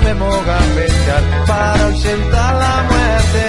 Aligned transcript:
Sabemos 0.00 0.36
para 1.46 1.84
ausentar 1.84 2.54
la 2.54 2.82
muerte. 2.88 3.44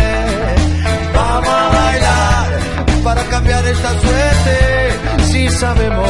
Vamos 1.13 1.49
a 1.49 1.69
bailar 1.69 3.03
para 3.03 3.23
cambiar 3.25 3.65
esta 3.65 3.89
suerte. 3.99 5.23
Si 5.23 5.49
sabemos 5.49 6.09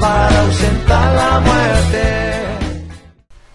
para 0.00 0.40
ausentar 0.42 1.14
la 1.14 1.40
muerte. 1.40 2.02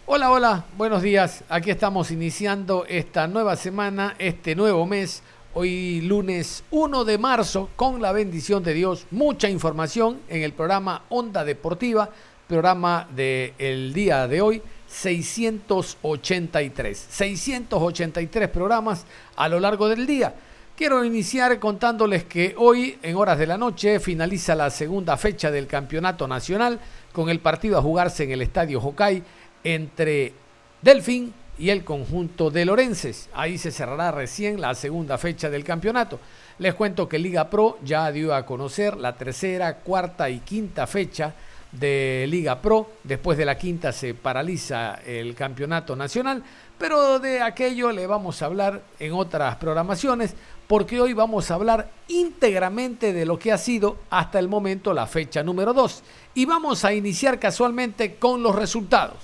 Hola, 0.05 0.31
hola, 0.31 0.65
buenos 0.77 1.01
días. 1.01 1.43
Aquí 1.49 1.69
estamos 1.69 2.11
iniciando 2.11 2.85
esta 2.87 3.27
nueva 3.27 3.55
semana, 3.55 4.15
este 4.17 4.55
nuevo 4.55 4.85
mes. 4.85 5.21
Hoy 5.53 6.01
lunes 6.01 6.63
1 6.71 7.03
de 7.03 7.17
marzo, 7.17 7.69
con 7.75 8.01
la 8.01 8.11
bendición 8.11 8.63
de 8.63 8.73
Dios, 8.73 9.07
mucha 9.09 9.49
información 9.49 10.19
en 10.29 10.43
el 10.43 10.53
programa 10.53 11.03
Onda 11.09 11.43
Deportiva, 11.43 12.09
programa 12.47 13.07
del 13.15 13.91
día 13.93 14.27
de 14.27 14.41
hoy 14.41 14.61
683. 14.87 17.07
683 17.09 18.49
programas 18.49 19.05
a 19.35 19.47
lo 19.47 19.59
largo 19.59 19.87
del 19.89 20.07
día. 20.07 20.33
Quiero 20.75 21.03
iniciar 21.03 21.59
contándoles 21.59 22.23
que 22.25 22.53
hoy, 22.57 22.99
en 23.01 23.15
horas 23.15 23.39
de 23.39 23.47
la 23.47 23.57
noche, 23.57 23.99
finaliza 23.99 24.53
la 24.53 24.69
segunda 24.69 25.17
fecha 25.17 25.49
del 25.49 25.65
Campeonato 25.65 26.27
Nacional 26.27 26.79
con 27.11 27.29
el 27.29 27.39
partido 27.39 27.79
a 27.79 27.81
jugarse 27.81 28.25
en 28.25 28.31
el 28.31 28.43
Estadio 28.43 28.79
Jocay 28.79 29.23
entre 29.63 30.33
Delfín 30.81 31.33
y 31.57 31.71
el 31.71 31.83
conjunto 31.83 32.51
de 32.51 32.65
Lorences. 32.65 33.27
Ahí 33.33 33.57
se 33.57 33.71
cerrará 33.71 34.11
recién 34.11 34.61
la 34.61 34.75
segunda 34.75 35.17
fecha 35.17 35.49
del 35.49 35.63
campeonato. 35.63 36.19
Les 36.59 36.75
cuento 36.75 37.09
que 37.09 37.17
Liga 37.17 37.49
Pro 37.49 37.79
ya 37.83 38.11
dio 38.11 38.35
a 38.35 38.45
conocer 38.45 38.97
la 38.97 39.15
tercera, 39.15 39.77
cuarta 39.77 40.29
y 40.29 40.39
quinta 40.39 40.85
fecha 40.85 41.33
de 41.71 42.25
Liga 42.27 42.61
Pro. 42.61 42.91
Después 43.03 43.37
de 43.37 43.45
la 43.45 43.57
quinta 43.57 43.91
se 43.91 44.13
paraliza 44.13 44.99
el 45.05 45.35
campeonato 45.35 45.95
nacional, 45.95 46.43
pero 46.77 47.19
de 47.19 47.41
aquello 47.41 47.91
le 47.91 48.07
vamos 48.07 48.41
a 48.41 48.45
hablar 48.45 48.81
en 48.99 49.13
otras 49.13 49.55
programaciones, 49.57 50.35
porque 50.67 50.99
hoy 50.99 51.13
vamos 51.13 51.49
a 51.49 51.55
hablar 51.55 51.89
íntegramente 52.07 53.13
de 53.13 53.25
lo 53.25 53.39
que 53.39 53.51
ha 53.51 53.57
sido 53.57 53.97
hasta 54.09 54.39
el 54.39 54.47
momento 54.47 54.93
la 54.93 55.07
fecha 55.07 55.43
número 55.43 55.73
2. 55.73 56.03
Y 56.35 56.45
vamos 56.45 56.85
a 56.85 56.93
iniciar 56.93 57.39
casualmente 57.39 58.15
con 58.15 58.43
los 58.43 58.55
resultados. 58.55 59.17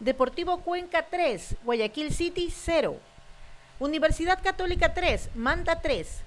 Deportivo 0.00 0.58
Cuenca 0.58 1.06
3, 1.10 1.56
Guayaquil 1.64 2.12
City 2.12 2.52
0. 2.54 2.96
Universidad 3.78 4.42
Católica 4.42 4.94
3, 4.94 5.30
Manta 5.34 5.80
3. 5.80 6.22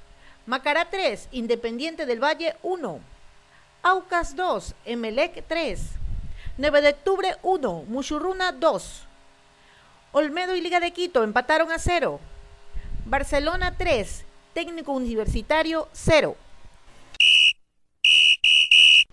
Macará 0.45 0.89
3, 0.89 1.29
Independiente 1.31 2.05
del 2.05 2.23
Valle 2.23 2.55
1. 2.63 2.99
Aucas 3.81 4.35
2, 4.35 4.75
Emelec 4.85 5.47
3. 5.47 5.79
9 6.57 6.81
de 6.81 6.89
octubre 6.89 7.35
1, 7.43 7.85
Muchurruna 7.87 8.51
2. 8.51 9.07
Olmedo 10.11 10.55
y 10.55 10.61
Liga 10.61 10.81
de 10.81 10.91
Quito 10.91 11.23
empataron 11.23 11.71
a 11.71 11.79
0. 11.79 12.19
Barcelona 13.05 13.77
3, 13.77 14.25
Técnico 14.53 14.91
Universitario 14.91 15.87
0. 15.93 16.35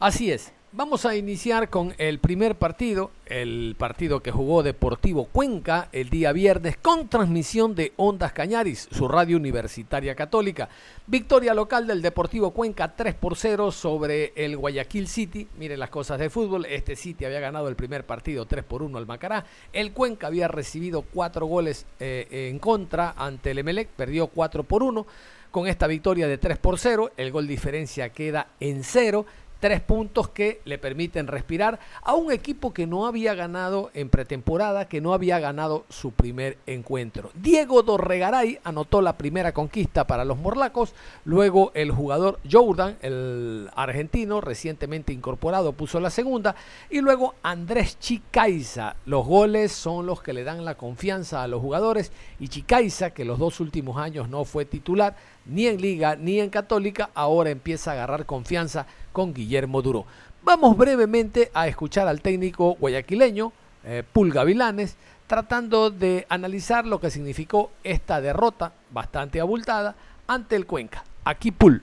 Así 0.00 0.32
es, 0.32 0.52
Vamos 0.76 1.06
a 1.06 1.16
iniciar 1.16 1.70
con 1.70 1.94
el 1.96 2.18
primer 2.18 2.56
partido, 2.56 3.10
el 3.24 3.76
partido 3.78 4.20
que 4.20 4.30
jugó 4.30 4.62
Deportivo 4.62 5.24
Cuenca 5.24 5.88
el 5.90 6.10
día 6.10 6.32
viernes 6.32 6.76
con 6.76 7.08
transmisión 7.08 7.74
de 7.74 7.94
Ondas 7.96 8.34
Cañaris, 8.34 8.86
su 8.92 9.08
radio 9.08 9.38
universitaria 9.38 10.14
católica. 10.14 10.68
Victoria 11.06 11.54
local 11.54 11.86
del 11.86 12.02
Deportivo 12.02 12.50
Cuenca 12.50 12.94
3 12.94 13.14
por 13.14 13.36
0 13.36 13.72
sobre 13.72 14.34
el 14.36 14.58
Guayaquil 14.58 15.08
City. 15.08 15.48
Miren 15.58 15.80
las 15.80 15.88
cosas 15.88 16.18
de 16.18 16.28
fútbol, 16.28 16.66
este 16.66 16.94
City 16.94 17.24
había 17.24 17.40
ganado 17.40 17.68
el 17.68 17.74
primer 17.74 18.04
partido 18.04 18.44
3 18.44 18.62
por 18.62 18.82
1 18.82 18.98
al 18.98 19.06
Macará. 19.06 19.46
El 19.72 19.92
Cuenca 19.92 20.26
había 20.26 20.46
recibido 20.46 21.00
4 21.00 21.46
goles 21.46 21.86
eh, 22.00 22.50
en 22.50 22.58
contra 22.58 23.14
ante 23.16 23.52
el 23.52 23.60
Emelec, 23.60 23.88
perdió 23.88 24.26
4 24.26 24.62
por 24.64 24.82
1. 24.82 25.06
Con 25.50 25.68
esta 25.68 25.86
victoria 25.86 26.28
de 26.28 26.36
3 26.36 26.58
por 26.58 26.78
0, 26.78 27.12
el 27.16 27.32
gol 27.32 27.46
diferencia 27.46 28.10
queda 28.10 28.48
en 28.60 28.84
0 28.84 29.24
Tres 29.60 29.80
puntos 29.80 30.28
que 30.28 30.60
le 30.64 30.76
permiten 30.76 31.26
respirar 31.26 31.78
a 32.02 32.14
un 32.14 32.30
equipo 32.30 32.74
que 32.74 32.86
no 32.86 33.06
había 33.06 33.34
ganado 33.34 33.90
en 33.94 34.10
pretemporada, 34.10 34.86
que 34.86 35.00
no 35.00 35.14
había 35.14 35.38
ganado 35.38 35.86
su 35.88 36.12
primer 36.12 36.58
encuentro. 36.66 37.30
Diego 37.34 37.82
Dorregaray 37.82 38.58
anotó 38.64 39.00
la 39.00 39.16
primera 39.16 39.52
conquista 39.52 40.06
para 40.06 40.24
los 40.24 40.38
morlacos, 40.38 40.94
luego 41.24 41.72
el 41.74 41.90
jugador 41.90 42.38
Jordan, 42.50 42.98
el 43.00 43.70
argentino 43.74 44.40
recientemente 44.40 45.12
incorporado, 45.12 45.72
puso 45.72 46.00
la 46.00 46.10
segunda, 46.10 46.54
y 46.90 47.00
luego 47.00 47.34
Andrés 47.42 47.98
Chicaiza. 47.98 48.96
Los 49.06 49.26
goles 49.26 49.72
son 49.72 50.06
los 50.06 50.22
que 50.22 50.32
le 50.32 50.44
dan 50.44 50.64
la 50.64 50.76
confianza 50.76 51.42
a 51.42 51.48
los 51.48 51.60
jugadores 51.62 52.12
y 52.38 52.48
Chicaiza, 52.48 53.10
que 53.10 53.24
los 53.24 53.38
dos 53.38 53.60
últimos 53.60 53.96
años 53.96 54.28
no 54.28 54.44
fue 54.44 54.64
titular, 54.64 55.16
ni 55.46 55.66
en 55.66 55.80
liga 55.80 56.16
ni 56.16 56.40
en 56.40 56.50
católica, 56.50 57.10
ahora 57.14 57.50
empieza 57.50 57.90
a 57.90 57.94
agarrar 57.94 58.26
confianza 58.26 58.86
con 59.12 59.32
Guillermo 59.32 59.82
Duro. 59.82 60.06
Vamos 60.42 60.76
brevemente 60.76 61.50
a 61.54 61.66
escuchar 61.66 62.06
al 62.08 62.20
técnico 62.20 62.76
guayaquileño, 62.78 63.52
eh, 63.84 64.02
Pulga 64.12 64.44
Vilanes, 64.44 64.96
tratando 65.26 65.90
de 65.90 66.26
analizar 66.28 66.86
lo 66.86 67.00
que 67.00 67.10
significó 67.10 67.70
esta 67.82 68.20
derrota 68.20 68.72
bastante 68.90 69.40
abultada 69.40 69.96
ante 70.26 70.56
el 70.56 70.66
Cuenca. 70.66 71.04
Aquí 71.24 71.50
Pul. 71.50 71.82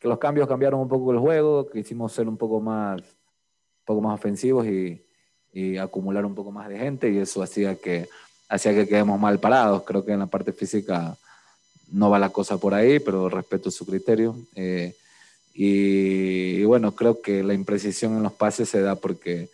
Que 0.00 0.08
los 0.08 0.18
cambios 0.18 0.48
cambiaron 0.48 0.80
un 0.80 0.88
poco 0.88 1.12
el 1.12 1.18
juego, 1.18 1.68
que 1.68 1.80
hicimos 1.80 2.12
ser 2.12 2.28
un 2.28 2.36
poco 2.36 2.60
más, 2.60 3.00
poco 3.84 4.00
más 4.00 4.14
ofensivos 4.14 4.66
y, 4.66 5.04
y 5.52 5.76
acumular 5.76 6.24
un 6.24 6.34
poco 6.34 6.50
más 6.50 6.68
de 6.68 6.78
gente 6.78 7.10
y 7.10 7.18
eso 7.18 7.42
hacía 7.42 7.76
que, 7.76 8.08
hacía 8.48 8.74
que 8.74 8.86
quedemos 8.86 9.18
mal 9.20 9.38
parados. 9.38 9.82
Creo 9.82 10.04
que 10.04 10.12
en 10.12 10.20
la 10.20 10.26
parte 10.26 10.52
física 10.52 11.16
no 11.90 12.10
va 12.10 12.18
la 12.18 12.30
cosa 12.30 12.58
por 12.58 12.74
ahí, 12.74 12.98
pero 12.98 13.28
respeto 13.28 13.70
su 13.70 13.86
criterio. 13.86 14.36
Eh, 14.54 14.94
y, 15.54 16.62
bueno, 16.64 16.92
creo 16.92 17.20
que 17.20 17.42
la 17.42 17.54
imprecisión 17.54 18.16
en 18.16 18.22
los 18.22 18.32
pases 18.32 18.68
se 18.68 18.80
da 18.80 18.94
porque, 18.94 19.48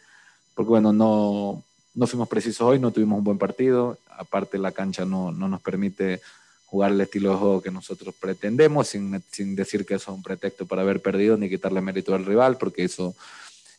porque 0.54 0.68
bueno, 0.68 0.92
no, 0.92 1.62
no 1.94 2.06
fuimos 2.06 2.28
precisos 2.28 2.60
hoy, 2.62 2.78
no 2.78 2.90
tuvimos 2.90 3.18
un 3.18 3.24
buen 3.24 3.38
partido. 3.38 3.98
Aparte, 4.10 4.58
la 4.58 4.72
cancha 4.72 5.04
no, 5.04 5.32
no 5.32 5.48
nos 5.48 5.62
permite 5.62 6.20
jugar 6.66 6.90
el 6.90 7.00
estilo 7.00 7.30
de 7.30 7.36
juego 7.36 7.62
que 7.62 7.70
nosotros 7.70 8.14
pretendemos, 8.20 8.88
sin, 8.88 9.22
sin, 9.30 9.54
decir 9.54 9.86
que 9.86 9.94
eso 9.94 10.10
es 10.10 10.16
un 10.16 10.22
pretexto 10.22 10.66
para 10.66 10.82
haber 10.82 11.00
perdido 11.00 11.36
ni 11.36 11.48
quitarle 11.48 11.80
mérito 11.80 12.14
al 12.14 12.26
rival, 12.26 12.58
porque 12.58 12.84
eso 12.84 13.14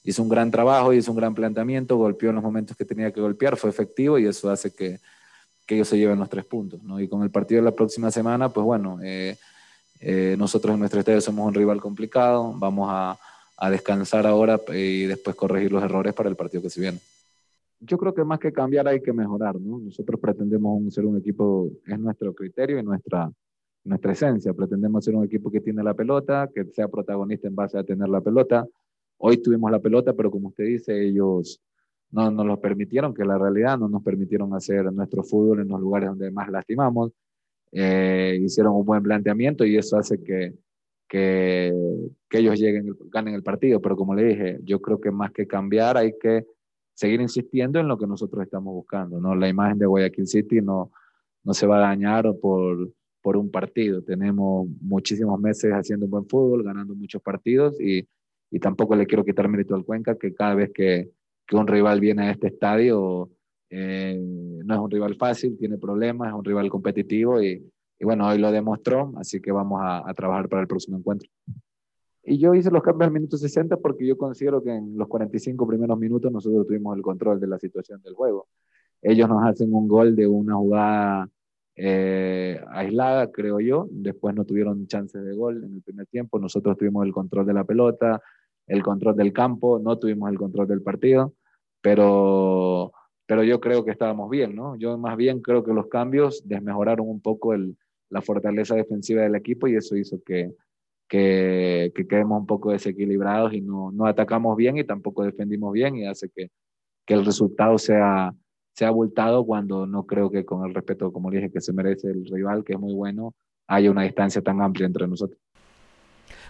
hizo 0.04 0.24
un 0.24 0.30
gran 0.30 0.50
trabajo, 0.50 0.94
hizo 0.94 1.12
un 1.12 1.18
gran 1.18 1.36
planteamiento, 1.36 1.98
golpeó 1.98 2.30
en 2.30 2.36
los 2.36 2.44
momentos 2.44 2.78
que 2.78 2.86
tenía 2.86 3.12
que 3.12 3.20
golpear, 3.20 3.58
fue 3.58 3.70
efectivo 3.70 4.18
y 4.18 4.26
eso 4.26 4.50
hace 4.50 4.72
que, 4.72 5.00
que 5.66 5.76
ellos 5.76 5.88
se 5.88 5.98
lleven 5.98 6.20
los 6.20 6.30
tres 6.30 6.46
puntos. 6.46 6.82
¿no? 6.84 7.00
Y 7.00 7.08
con 7.08 7.24
el 7.24 7.32
partido 7.32 7.62
de 7.62 7.66
la 7.66 7.76
próxima 7.76 8.12
semana, 8.12 8.50
pues 8.50 8.66
bueno, 8.66 9.00
eh, 9.04 9.38
eh, 10.00 10.36
nosotros 10.38 10.74
en 10.74 10.80
nuestro 10.80 11.00
estadio 11.00 11.22
somos 11.22 11.48
un 11.48 11.54
rival 11.54 11.82
complicado, 11.82 12.54
vamos 12.58 12.90
a, 12.92 13.18
a, 13.58 13.70
descansar 13.70 14.28
ahora 14.28 14.60
y 14.74 15.06
después 15.06 15.36
corregir 15.36 15.72
los 15.72 15.84
errores 15.84 16.14
para 16.14 16.30
el 16.30 16.36
partido 16.36 16.62
que 16.62 16.70
se 16.70 16.82
viene. 16.82 17.00
Yo 17.80 17.98
creo 17.98 18.14
que 18.14 18.24
más 18.24 18.40
que 18.40 18.54
cambiar 18.54 18.88
hay 18.88 19.02
que 19.02 19.14
mejorar, 19.14 19.60
¿no? 19.60 19.80
Nosotros 19.80 20.20
pretendemos 20.20 20.94
ser 20.94 21.06
un 21.06 21.18
equipo, 21.18 21.70
es 21.86 22.00
nuestro 22.00 22.34
criterio 22.34 22.80
y 22.80 22.84
nuestra, 22.84 23.32
nuestra 23.84 24.12
esencia, 24.12 24.54
pretendemos 24.54 25.04
ser 25.04 25.16
un 25.16 25.26
equipo 25.26 25.52
que 25.52 25.62
tiene 25.62 25.84
la 25.84 25.94
pelota, 25.94 26.50
que 26.54 26.66
sea 26.66 26.88
protagonista 26.88 27.48
en 27.48 27.56
base 27.56 27.78
a 27.78 27.84
tener 27.84 28.10
la 28.10 28.22
pelota. 28.22 28.66
Hoy 29.18 29.38
tuvimos 29.38 29.72
la 29.72 29.80
pelota, 29.80 30.14
pero 30.14 30.32
como 30.32 30.50
usted 30.50 30.66
dice, 30.66 31.08
ellos 31.08 31.62
no 32.16 32.32
nos 32.32 32.46
lo 32.46 32.62
permitieron, 32.62 33.14
que 33.14 33.26
la 33.26 33.38
realidad 33.38 33.78
no 33.78 33.90
nos 33.90 34.02
permitieron 34.02 34.54
hacer 34.54 34.92
nuestro 34.94 35.24
fútbol 35.24 35.60
en 35.60 35.68
los 35.68 35.80
lugares 35.80 36.10
donde 36.10 36.32
más 36.32 36.50
lastimamos 36.50 37.12
eh, 37.78 38.40
hicieron 38.42 38.74
un 38.74 38.86
buen 38.86 39.04
planteamiento 39.04 39.66
y 39.66 39.76
eso 39.76 39.98
hace 39.98 40.24
que, 40.24 40.54
que, 41.10 41.74
que, 42.30 42.38
ellos 42.38 42.58
lleguen, 42.58 42.96
ganen 43.12 43.34
el 43.34 43.44
partido. 43.44 43.82
Pero 43.82 43.98
como 43.98 44.16
le 44.16 44.24
dije, 44.24 44.60
yo 44.64 44.80
creo 44.80 45.02
que 45.02 45.12
más 45.12 45.34
que 45.34 45.46
cambiar 45.46 45.98
hay 45.98 46.14
que 46.18 46.46
seguir 46.94 47.20
insistiendo 47.20 47.78
en 47.78 47.90
lo 47.90 47.98
que 47.98 48.08
nosotros 48.08 48.44
estamos 48.44 48.74
buscando. 48.74 49.20
¿no? 49.20 49.36
La 49.36 49.50
imagen 49.50 49.78
de 49.78 49.88
Guayaquil 49.88 50.26
City 50.26 50.62
no, 50.62 50.92
no 51.44 51.54
se 51.54 51.68
va 51.68 51.78
a 51.78 51.90
dañar 51.90 52.34
por, 52.42 52.90
por 53.22 53.36
un 53.36 53.52
partido. 53.52 54.02
Tenemos 54.02 54.70
muchísimos 54.80 55.38
meses 55.38 55.74
haciendo 55.74 56.06
un 56.06 56.12
buen 56.12 56.28
fútbol, 56.28 56.64
ganando 56.64 56.96
muchos 56.96 57.22
partidos 57.22 57.78
y, 57.82 58.08
y 58.52 58.60
tampoco 58.60 58.96
le 58.96 59.06
quiero 59.06 59.26
quitar 59.26 59.50
mérito 59.50 59.76
al 59.76 59.84
Cuenca 59.84 60.18
que 60.18 60.34
cada 60.34 60.56
vez 60.56 60.72
que, 60.74 61.12
que 61.48 61.56
un 61.56 61.68
rival 61.68 62.00
viene 62.00 62.28
a 62.28 62.32
este 62.32 62.48
estadio 62.48 63.30
eh, 63.70 64.18
no 64.20 64.74
es 64.74 64.80
un 64.80 64.92
rival 64.92 65.16
fácil, 65.16 65.58
tiene 65.58 65.78
problemas, 65.78 66.30
es 66.30 66.34
un 66.34 66.44
rival 66.44 66.70
competitivo 66.70 67.42
y, 67.42 67.62
y 68.00 68.06
bueno, 68.06 68.28
hoy 68.28 68.38
lo 68.38 68.52
demostró, 68.52 69.14
así 69.18 69.42
que 69.42 69.52
vamos 69.52 69.82
a, 69.82 70.10
a, 70.10 70.14
trabajar 70.14 70.48
para 70.48 70.62
el 70.62 70.68
próximo 70.68 70.98
encuentro. 70.98 71.30
Y 72.24 72.38
yo 72.38 72.54
hice 72.56 72.72
los 72.72 72.82
cambios 72.82 73.08
al 73.08 73.14
minuto 73.14 73.38
60 73.38 73.78
porque 73.78 74.06
yo 74.06 74.18
considero 74.18 74.64
que 74.64 74.72
en 74.72 74.98
los 74.98 75.08
45 75.08 75.68
primeros 75.68 75.98
minutos 76.00 76.32
nosotros 76.32 76.66
tuvimos 76.66 76.96
el 76.96 77.04
control 77.04 77.40
de 77.40 77.48
la 77.48 77.60
situación 77.60 78.02
del 78.02 78.14
juego. 78.14 78.48
Ellos 79.02 79.30
nos 79.30 79.44
hacen 79.46 79.74
un 79.74 79.88
gol 79.88 80.16
de 80.16 80.26
una 80.26 80.56
jugada 80.56 81.30
eh, 81.76 82.60
aislada, 82.70 83.32
creo 83.32 83.60
yo. 83.60 83.88
Después 83.92 84.34
no 84.34 84.46
tuvieron 84.46 84.88
chances 84.88 85.24
de 85.24 85.36
gol 85.36 85.64
en 85.64 85.76
el 85.76 85.82
primer 85.84 86.08
tiempo. 86.08 86.40
Nosotros 86.40 86.78
tuvimos 86.78 87.06
el 87.06 87.14
control 87.14 87.46
de 87.46 87.54
la 87.54 87.64
pelota, 87.64 88.22
el 88.68 88.84
control 88.84 89.16
del 89.16 89.34
campo, 89.34 89.80
no 89.80 89.98
tuvimos 89.98 90.30
el 90.32 90.38
control 90.38 90.68
del 90.68 90.82
partido, 90.82 91.34
pero, 91.82 92.92
pero 93.26 93.44
yo 93.44 93.60
creo 93.60 93.86
que 93.86 93.92
estábamos 93.92 94.30
bien, 94.30 94.56
¿no? 94.56 94.76
Yo 94.76 94.98
más 94.98 95.18
bien 95.18 95.42
creo 95.42 95.64
que 95.64 95.74
los 95.74 95.88
cambios 95.88 96.48
desmejoraron 96.48 97.08
un 97.08 97.22
poco 97.22 97.54
la 98.10 98.22
fortaleza 98.22 98.76
defensiva 98.76 99.22
del 99.22 99.36
equipo 99.36 99.68
y 99.68 99.76
eso 99.76 99.96
hizo 99.96 100.22
que, 100.24 100.54
que, 101.08 101.92
que 101.96 102.08
quedemos 102.08 102.40
un 102.40 102.48
poco 102.48 102.72
desequilibrados 102.72 103.54
y 103.54 103.62
no, 103.62 103.92
no 103.92 104.06
atacamos 104.06 104.56
bien 104.58 104.78
y 104.78 104.84
tampoco 104.84 105.24
defendimos 105.24 105.72
bien 105.74 105.96
y 105.96 106.08
hace 106.08 106.30
que, 106.30 106.50
que 107.06 107.14
el 107.14 107.26
resultado 107.26 107.78
sea, 107.78 108.34
sea 108.74 108.88
abultado 108.90 109.46
cuando 109.46 109.86
no 109.86 110.06
creo 110.06 110.30
que 110.32 110.46
con 110.46 110.68
el 110.68 110.74
respeto, 110.74 111.12
como 111.12 111.30
dije, 111.30 111.52
que 111.52 111.62
se 111.62 111.74
merece 111.74 112.10
el 112.10 112.26
rival, 112.26 112.64
que 112.64 112.74
es 112.74 112.80
muy 112.80 112.94
bueno, 112.94 113.34
haya 113.68 113.92
una 113.92 114.04
distancia 114.04 114.42
tan 114.42 114.62
amplia 114.62 114.88
entre 114.88 115.08
nosotros. 115.08 115.40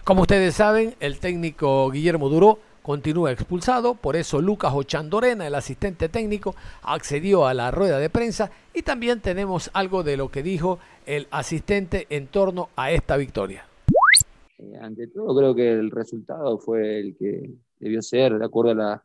Como 0.06 0.22
ustedes 0.22 0.54
saben, 0.54 0.94
el 1.00 1.18
técnico 1.18 1.90
Guillermo 1.90 2.28
Duró 2.28 2.60
continúa 2.80 3.32
expulsado, 3.32 3.96
por 3.96 4.14
eso 4.14 4.40
Lucas 4.40 4.72
Ochandorena, 4.72 5.48
el 5.48 5.54
asistente 5.56 6.08
técnico, 6.08 6.54
accedió 6.82 7.44
a 7.44 7.54
la 7.54 7.72
rueda 7.72 7.98
de 7.98 8.08
prensa 8.08 8.52
y 8.72 8.82
también 8.82 9.20
tenemos 9.20 9.68
algo 9.72 10.04
de 10.04 10.16
lo 10.16 10.30
que 10.30 10.44
dijo 10.44 10.78
el 11.06 11.26
asistente 11.32 12.06
en 12.08 12.28
torno 12.28 12.68
a 12.76 12.92
esta 12.92 13.16
victoria. 13.16 13.66
Eh, 14.58 14.78
ante 14.80 15.08
todo, 15.08 15.36
creo 15.36 15.56
que 15.56 15.72
el 15.72 15.90
resultado 15.90 16.56
fue 16.60 17.00
el 17.00 17.16
que 17.16 17.50
debió 17.80 18.00
ser, 18.00 18.38
de 18.38 18.44
acuerdo 18.44 18.70
a, 18.70 18.74
la, 18.76 19.04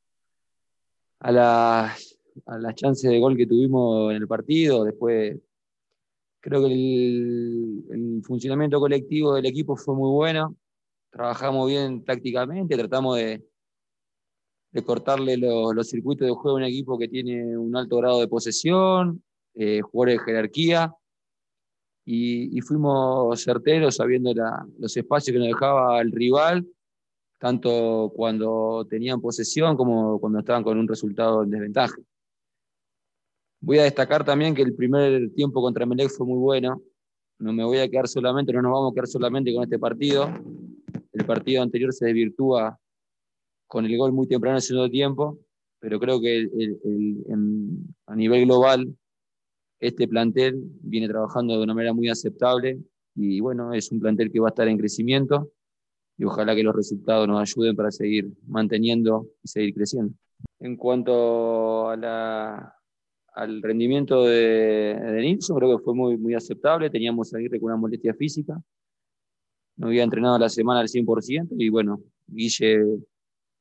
a, 1.17 1.31
las, 1.31 2.19
a 2.45 2.59
las 2.59 2.75
chances 2.75 3.09
de 3.09 3.19
gol 3.19 3.35
que 3.35 3.47
tuvimos 3.47 4.11
en 4.11 4.17
el 4.17 4.27
partido. 4.27 4.83
Después, 4.83 5.35
creo 6.41 6.61
que 6.63 6.71
el 6.71 8.21
funcionamiento 8.23 8.79
colectivo 8.79 9.33
del 9.33 9.47
equipo 9.47 9.75
fue 9.75 9.95
muy 9.95 10.11
bueno. 10.11 10.55
Trabajamos 11.11 11.67
bien 11.67 12.03
tácticamente, 12.03 12.77
tratamos 12.77 13.17
de, 13.17 13.43
de 14.71 14.83
cortarle 14.83 15.37
los, 15.37 15.75
los, 15.75 15.89
circuitos 15.89 16.25
de 16.27 16.33
juego 16.33 16.57
a 16.57 16.61
un 16.61 16.63
equipo 16.63 16.97
que 16.97 17.07
tiene 17.07 17.57
un 17.57 17.75
alto 17.75 17.97
grado 17.97 18.21
de 18.21 18.27
posesión, 18.27 19.21
eh, 19.53 19.81
jugadores 19.81 20.19
de 20.19 20.25
jerarquía 20.25 20.95
y, 22.05 22.61
fuimos 22.61 23.41
certeros 23.43 23.95
sabiendo 23.95 24.33
los 24.79 24.97
espacios 24.97 25.33
que 25.33 25.39
nos 25.39 25.47
dejaba 25.47 26.01
el 26.01 26.11
rival, 26.11 26.67
tanto 27.37 28.11
cuando 28.15 28.85
tenían 28.89 29.21
posesión 29.21 29.75
como 29.77 30.19
cuando 30.19 30.39
estaban 30.39 30.63
con 30.63 30.77
un 30.77 30.87
resultado 30.87 31.43
en 31.43 31.49
desventaja. 31.49 31.95
Voy 33.61 33.77
a 33.79 33.83
destacar 33.83 34.23
también 34.25 34.55
que 34.55 34.63
el 34.63 34.73
primer 34.73 35.31
tiempo 35.33 35.61
contra 35.61 35.85
Melec 35.85 36.09
fue 36.09 36.25
muy 36.25 36.39
bueno. 36.39 36.81
No 37.37 37.53
me 37.53 37.63
voy 37.63 37.79
a 37.79 37.89
quedar 37.89 38.07
solamente, 38.07 38.51
no 38.53 38.61
nos 38.61 38.71
vamos 38.71 38.91
a 38.91 38.95
quedar 38.95 39.07
solamente 39.07 39.53
con 39.53 39.63
este 39.63 39.77
partido. 39.77 40.29
El 41.13 41.25
partido 41.25 41.61
anterior 41.61 41.93
se 41.93 42.05
desvirtúa 42.05 42.79
con 43.67 43.85
el 43.85 43.97
gol 43.97 44.11
muy 44.11 44.27
temprano 44.27 44.55
en 44.55 44.57
el 44.57 44.61
segundo 44.61 44.89
tiempo, 44.89 45.39
pero 45.79 45.99
creo 45.99 46.21
que 46.21 46.47
a 48.05 48.15
nivel 48.15 48.45
global 48.45 48.95
este 49.79 50.07
plantel 50.07 50.61
viene 50.81 51.07
trabajando 51.07 51.57
de 51.57 51.63
una 51.63 51.73
manera 51.73 51.93
muy 51.93 52.07
aceptable 52.09 52.79
y 53.15 53.39
bueno, 53.39 53.73
es 53.73 53.91
un 53.91 53.99
plantel 53.99 54.31
que 54.31 54.39
va 54.39 54.47
a 54.47 54.49
estar 54.49 54.67
en 54.67 54.77
crecimiento 54.77 55.51
y 56.17 56.23
ojalá 56.23 56.55
que 56.55 56.63
los 56.63 56.75
resultados 56.75 57.27
nos 57.27 57.41
ayuden 57.41 57.75
para 57.75 57.91
seguir 57.91 58.31
manteniendo 58.47 59.27
y 59.43 59.47
seguir 59.47 59.73
creciendo. 59.73 60.13
En 60.59 60.75
cuanto 60.75 61.89
al 61.89 63.61
rendimiento 63.61 64.25
de, 64.25 64.99
de 65.01 65.21
Nilsson, 65.21 65.57
creo 65.57 65.77
que 65.77 65.83
fue 65.83 65.95
muy, 65.95 66.17
muy 66.17 66.35
aceptable, 66.35 66.89
teníamos 66.89 67.33
ahí 67.33 67.47
una 67.59 67.75
molestia 67.75 68.13
física, 68.13 68.61
no 69.77 69.87
había 69.87 70.03
entrenado 70.03 70.37
la 70.37 70.49
semana 70.49 70.81
al 70.81 70.87
100% 70.87 71.49
y 71.57 71.69
bueno, 71.69 72.01
Guille 72.27 72.99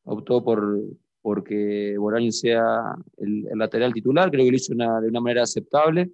optó 0.05 0.43
por, 0.43 0.81
porque 1.23 1.97
Bolaño 1.99 2.33
sea 2.33 2.95
el, 3.19 3.45
lateral 3.55 3.93
titular, 3.93 4.31
creo 4.31 4.45
que 4.45 4.51
lo 4.51 4.57
hizo 4.57 4.75
de 4.75 5.09
una 5.09 5.21
manera 5.21 5.43
aceptable. 5.43 6.11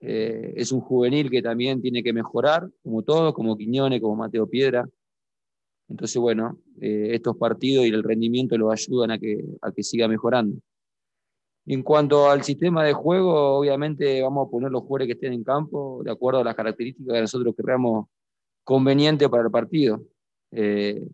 Eh, 0.00 0.54
es 0.56 0.72
un 0.72 0.80
juvenil 0.80 1.30
que 1.30 1.42
también 1.42 1.82
tiene 1.82 2.02
que 2.02 2.12
mejorar, 2.12 2.68
como 2.82 3.02
todos, 3.02 3.34
como 3.34 3.56
Quiñones, 3.56 4.00
como 4.00 4.16
Mateo 4.16 4.46
Piedra. 4.46 4.88
Entonces, 5.88 6.16
bueno, 6.20 6.58
eh, 6.80 7.10
estos 7.12 7.36
partidos 7.36 7.84
y 7.84 7.88
el 7.88 8.02
rendimiento 8.02 8.56
lo 8.56 8.70
ayudan 8.70 9.10
a 9.10 9.18
que, 9.18 9.44
a 9.60 9.72
que 9.72 9.82
siga 9.82 10.08
mejorando. 10.08 10.58
En 11.66 11.82
cuanto 11.82 12.30
al 12.30 12.42
sistema 12.42 12.84
de 12.84 12.92
juego, 12.94 13.58
obviamente 13.58 14.22
vamos 14.22 14.46
a 14.46 14.50
poner 14.50 14.70
los 14.70 14.82
jugadores 14.82 15.08
que 15.08 15.12
estén 15.12 15.34
en 15.34 15.44
campo 15.44 16.00
de 16.02 16.10
acuerdo 16.10 16.40
a 16.40 16.44
las 16.44 16.54
características 16.54 17.14
que 17.14 17.20
nosotros 17.20 17.54
creamos 17.56 18.06
conveniente 18.64 19.28
para 19.28 19.44
el 19.44 19.50
partido. 19.50 20.02
Eh, 20.52 21.06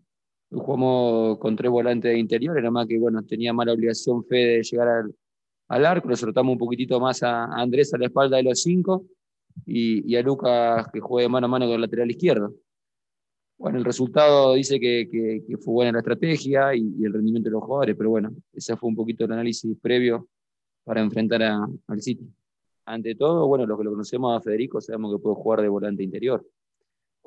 jugamos 0.51 1.37
con 1.39 1.55
tres 1.55 1.69
volantes 1.71 2.11
de 2.11 2.19
interior, 2.19 2.57
era 2.57 2.71
más 2.71 2.87
que 2.87 2.97
bueno, 2.97 3.23
tenía 3.23 3.53
mala 3.53 3.73
obligación 3.73 4.23
fe 4.23 4.35
de 4.35 4.63
llegar 4.63 5.05
al, 5.67 5.85
arco, 5.85 6.09
lo 6.09 6.15
soltamos 6.15 6.53
un 6.53 6.57
poquitito 6.57 6.99
más 6.99 7.21
a, 7.23 7.45
Andrés 7.45 7.93
a 7.93 7.97
la 7.97 8.05
espalda 8.05 8.37
de 8.37 8.43
los 8.43 8.61
cinco 8.61 9.05
y, 9.65 10.15
a 10.15 10.21
Lucas 10.21 10.87
que 10.93 10.99
juegue 10.99 11.27
mano 11.27 11.47
a 11.47 11.49
mano 11.49 11.65
con 11.65 11.75
el 11.75 11.81
lateral 11.81 12.09
izquierdo. 12.09 12.53
Bueno, 13.57 13.79
el 13.79 13.85
resultado 13.85 14.53
dice 14.53 14.79
que, 14.79 15.41
fue 15.59 15.73
buena 15.73 15.91
la 15.91 15.99
estrategia 15.99 16.75
y, 16.75 17.03
el 17.03 17.11
rendimiento 17.11 17.49
de 17.49 17.53
los 17.53 17.63
jugadores, 17.63 17.95
pero 17.97 18.11
bueno, 18.11 18.31
ese 18.53 18.77
fue 18.77 18.89
un 18.89 18.95
poquito 18.95 19.25
el 19.25 19.31
análisis 19.31 19.75
previo 19.81 20.27
para 20.83 21.01
enfrentar 21.01 21.41
al 21.43 22.01
City. 22.01 22.31
Ante 22.85 23.15
todo, 23.15 23.47
bueno, 23.47 23.65
los 23.65 23.77
que 23.77 23.83
lo 23.83 23.91
conocemos 23.91 24.37
a 24.37 24.41
Federico 24.41 24.79
sabemos 24.79 25.13
que 25.13 25.21
puede 25.21 25.35
jugar 25.35 25.61
de 25.61 25.67
volante 25.67 26.03
interior, 26.03 26.45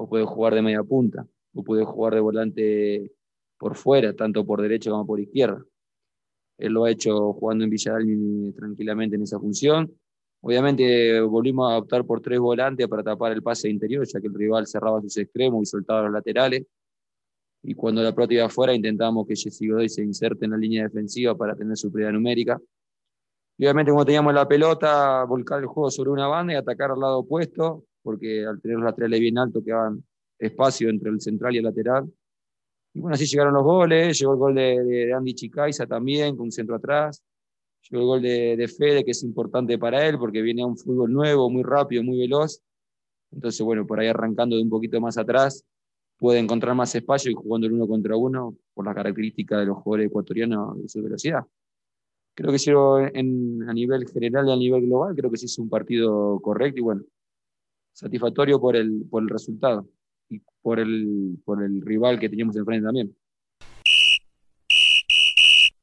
o 0.00 0.08
puede 0.08 0.24
jugar 0.24 0.54
de 0.54 0.62
media 0.62 0.82
punta, 0.82 1.26
o 1.54 1.62
puede 1.62 1.84
jugar 1.84 2.14
de 2.14 2.20
volante 2.20 3.12
por 3.58 3.76
fuera, 3.76 4.16
tanto 4.16 4.46
por 4.46 4.62
derecha 4.62 4.90
como 4.90 5.06
por 5.06 5.20
izquierda. 5.20 5.62
Él 6.56 6.72
lo 6.72 6.84
ha 6.84 6.90
hecho 6.90 7.34
jugando 7.34 7.64
en 7.64 7.70
Villarreal 7.70 8.54
tranquilamente 8.56 9.16
en 9.16 9.22
esa 9.22 9.38
función. 9.38 9.92
Obviamente 10.40 11.20
volvimos 11.20 11.70
a 11.70 11.76
optar 11.76 12.06
por 12.06 12.22
tres 12.22 12.38
volantes 12.38 12.88
para 12.88 13.02
tapar 13.02 13.32
el 13.32 13.42
pase 13.42 13.68
interior, 13.68 14.06
ya 14.06 14.22
que 14.22 14.28
el 14.28 14.34
rival 14.34 14.66
cerraba 14.66 15.02
sus 15.02 15.18
extremos 15.18 15.62
y 15.62 15.66
soltaba 15.66 16.04
los 16.04 16.12
laterales. 16.12 16.64
Y 17.62 17.74
cuando 17.74 18.02
la 18.02 18.14
pelota 18.14 18.32
iba 18.32 18.46
afuera, 18.46 18.74
intentamos 18.74 19.26
que 19.26 19.36
Jesse 19.36 19.68
Godoy 19.68 19.90
se 19.90 20.02
inserte 20.02 20.46
en 20.46 20.52
la 20.52 20.56
línea 20.56 20.84
defensiva 20.84 21.36
para 21.36 21.54
tener 21.54 21.76
su 21.76 21.92
prioridad 21.92 22.14
numérica. 22.14 22.58
Y 23.58 23.64
obviamente, 23.66 23.90
como 23.90 24.06
teníamos 24.06 24.32
la 24.32 24.48
pelota, 24.48 25.24
volcar 25.24 25.60
el 25.60 25.66
juego 25.66 25.90
sobre 25.90 26.08
una 26.08 26.26
banda 26.26 26.54
y 26.54 26.56
atacar 26.56 26.90
al 26.90 27.00
lado 27.00 27.18
opuesto, 27.18 27.84
porque 28.02 28.46
al 28.46 28.60
tener 28.60 28.78
los 28.78 28.86
laterales 28.86 29.20
bien 29.20 29.38
altos 29.38 29.62
quedaban 29.64 30.04
espacio 30.38 30.88
entre 30.88 31.10
el 31.10 31.20
central 31.20 31.54
y 31.54 31.58
el 31.58 31.64
lateral. 31.64 32.10
Y 32.94 33.00
bueno, 33.00 33.14
así 33.14 33.26
llegaron 33.26 33.54
los 33.54 33.62
goles, 33.62 34.18
llegó 34.18 34.32
el 34.32 34.38
gol 34.38 34.54
de, 34.54 34.82
de 34.82 35.12
Andy 35.12 35.34
Chicaiza 35.34 35.86
también, 35.86 36.36
con 36.36 36.46
un 36.46 36.52
centro 36.52 36.76
atrás, 36.76 37.22
llegó 37.88 38.02
el 38.02 38.06
gol 38.06 38.22
de, 38.22 38.56
de, 38.56 38.68
Fede, 38.68 39.04
que 39.04 39.12
es 39.12 39.22
importante 39.22 39.78
para 39.78 40.06
él, 40.06 40.18
porque 40.18 40.42
viene 40.42 40.62
a 40.62 40.66
un 40.66 40.76
fútbol 40.76 41.12
nuevo, 41.12 41.50
muy 41.50 41.62
rápido, 41.62 42.02
muy 42.02 42.18
veloz. 42.18 42.60
Entonces, 43.30 43.60
bueno, 43.64 43.86
por 43.86 44.00
ahí 44.00 44.08
arrancando 44.08 44.56
de 44.56 44.62
un 44.62 44.70
poquito 44.70 45.00
más 45.00 45.18
atrás, 45.18 45.64
puede 46.18 46.38
encontrar 46.38 46.74
más 46.74 46.94
espacio 46.94 47.30
y 47.30 47.34
jugando 47.34 47.66
el 47.66 47.72
uno 47.72 47.88
contra 47.88 48.16
uno, 48.16 48.56
por 48.74 48.84
las 48.84 48.94
características 48.94 49.60
de 49.60 49.66
los 49.66 49.78
jugadores 49.78 50.08
ecuatorianos 50.08 50.80
de 50.80 50.88
su 50.88 51.02
velocidad. 51.02 51.44
Creo 52.34 52.52
que 52.52 53.18
en, 53.18 53.68
a 53.68 53.72
nivel 53.72 54.06
general 54.08 54.48
y 54.48 54.52
a 54.52 54.56
nivel 54.56 54.86
global, 54.86 55.14
creo 55.14 55.30
que 55.30 55.36
sí 55.36 55.46
es 55.46 55.58
un 55.58 55.68
partido 55.68 56.38
correcto 56.40 56.78
y 56.78 56.82
bueno, 56.82 57.02
satisfactorio 57.92 58.60
por 58.60 58.76
el, 58.76 59.04
por 59.10 59.22
el 59.22 59.28
resultado 59.28 59.86
y 60.28 60.40
por 60.62 60.78
el, 60.80 61.38
por 61.44 61.62
el 61.62 61.80
rival 61.82 62.18
que 62.18 62.28
teníamos 62.28 62.56
enfrente 62.56 62.86
también. 62.86 63.14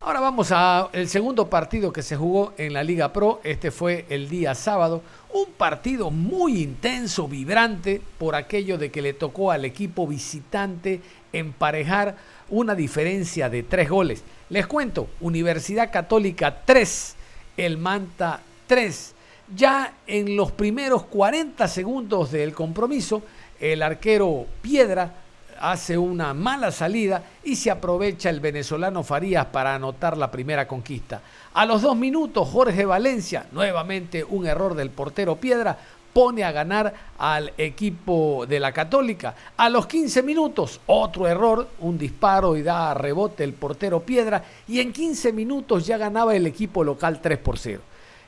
Ahora 0.08 0.22
vamos 0.22 0.54
al 0.54 1.10
segundo 1.10 1.50
partido 1.50 1.92
que 1.92 2.02
se 2.02 2.16
jugó 2.16 2.54
en 2.58 2.72
la 2.72 2.82
Liga 2.82 3.12
Pro. 3.12 3.42
Este 3.44 3.72
fue 3.72 4.06
el 4.08 4.30
día 4.30 4.56
sábado. 4.56 5.02
Un 5.34 5.52
partido 5.52 6.12
muy 6.12 6.64
intenso, 6.64 7.28
vibrante, 7.28 8.02
por 8.18 8.34
aquello 8.34 8.78
de 8.78 8.90
que 8.90 9.02
le 9.02 9.12
tocó 9.12 9.52
al 9.52 9.66
equipo 9.66 10.08
visitante 10.08 11.02
emparejar 11.34 12.16
una 12.50 12.74
diferencia 12.74 13.50
de 13.50 13.64
tres 13.64 13.90
goles. 13.90 14.24
Les 14.50 14.66
cuento, 14.66 15.10
Universidad 15.20 15.92
Católica 15.92 16.62
3, 16.64 17.16
el 17.58 17.78
Manta 17.78 18.40
3. 18.68 19.14
Ya 19.56 19.94
en 20.06 20.36
los 20.36 20.52
primeros 20.52 21.04
40 21.04 21.68
segundos 21.70 22.32
del 22.32 22.54
compromiso, 22.54 23.22
el 23.60 23.82
arquero 23.82 24.46
Piedra 24.62 25.14
hace 25.60 25.98
una 25.98 26.34
mala 26.34 26.72
salida 26.72 27.24
y 27.46 27.56
se 27.56 27.72
aprovecha 27.72 28.30
el 28.30 28.42
venezolano 28.42 29.04
Farías 29.04 29.46
para 29.46 29.76
anotar 29.76 30.18
la 30.18 30.30
primera 30.30 30.68
conquista. 30.68 31.22
A 31.54 31.66
los 31.66 31.82
dos 31.82 31.96
minutos, 31.96 32.50
Jorge 32.50 32.86
Valencia, 32.86 33.48
nuevamente 33.54 34.24
un 34.24 34.46
error 34.46 34.76
del 34.76 34.90
portero 34.90 35.38
Piedra, 35.38 35.78
pone 36.12 36.44
a 36.44 36.52
ganar 36.52 36.94
al 37.18 37.54
equipo 37.58 38.46
de 38.48 38.60
la 38.60 38.74
Católica. 38.74 39.34
A 39.56 39.70
los 39.70 39.88
15 39.88 40.24
minutos, 40.24 40.82
otro 40.88 41.26
error, 41.26 41.70
un 41.80 41.98
disparo 41.98 42.58
y 42.58 42.64
da 42.64 42.94
rebote 42.94 43.46
el 43.46 43.54
portero 43.54 44.02
Piedra. 44.02 44.44
Y 44.68 44.82
en 44.82 44.92
15 44.92 45.32
minutos 45.32 45.86
ya 45.86 45.98
ganaba 45.98 46.36
el 46.36 46.48
equipo 46.48 46.84
local 46.84 47.22
3 47.22 47.38
por 47.38 47.58
0. 47.58 47.82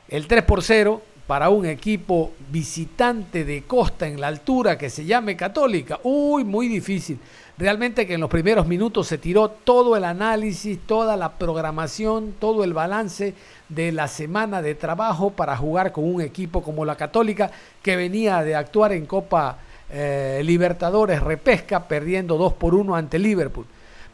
El 0.08 0.26
3 0.26 0.42
por 0.44 0.62
0 0.62 1.02
para 1.30 1.48
un 1.48 1.64
equipo 1.64 2.32
visitante 2.50 3.44
de 3.44 3.62
costa 3.62 4.08
en 4.08 4.20
la 4.20 4.26
altura 4.26 4.76
que 4.76 4.90
se 4.90 5.04
llame 5.04 5.36
Católica. 5.36 6.00
Uy, 6.02 6.42
muy 6.42 6.66
difícil. 6.66 7.20
Realmente 7.56 8.04
que 8.04 8.14
en 8.14 8.20
los 8.20 8.28
primeros 8.28 8.66
minutos 8.66 9.06
se 9.06 9.16
tiró 9.16 9.48
todo 9.48 9.94
el 9.96 10.02
análisis, 10.02 10.80
toda 10.86 11.16
la 11.16 11.38
programación, 11.38 12.34
todo 12.40 12.64
el 12.64 12.72
balance 12.72 13.34
de 13.68 13.92
la 13.92 14.08
semana 14.08 14.60
de 14.60 14.74
trabajo 14.74 15.30
para 15.30 15.56
jugar 15.56 15.92
con 15.92 16.12
un 16.12 16.20
equipo 16.20 16.64
como 16.64 16.84
la 16.84 16.96
Católica 16.96 17.52
que 17.80 17.94
venía 17.94 18.42
de 18.42 18.56
actuar 18.56 18.90
en 18.90 19.06
Copa 19.06 19.58
eh, 19.88 20.42
Libertadores 20.44 21.22
Repesca 21.22 21.86
perdiendo 21.86 22.38
2 22.38 22.54
por 22.54 22.74
1 22.74 22.96
ante 22.96 23.20
Liverpool. 23.20 23.66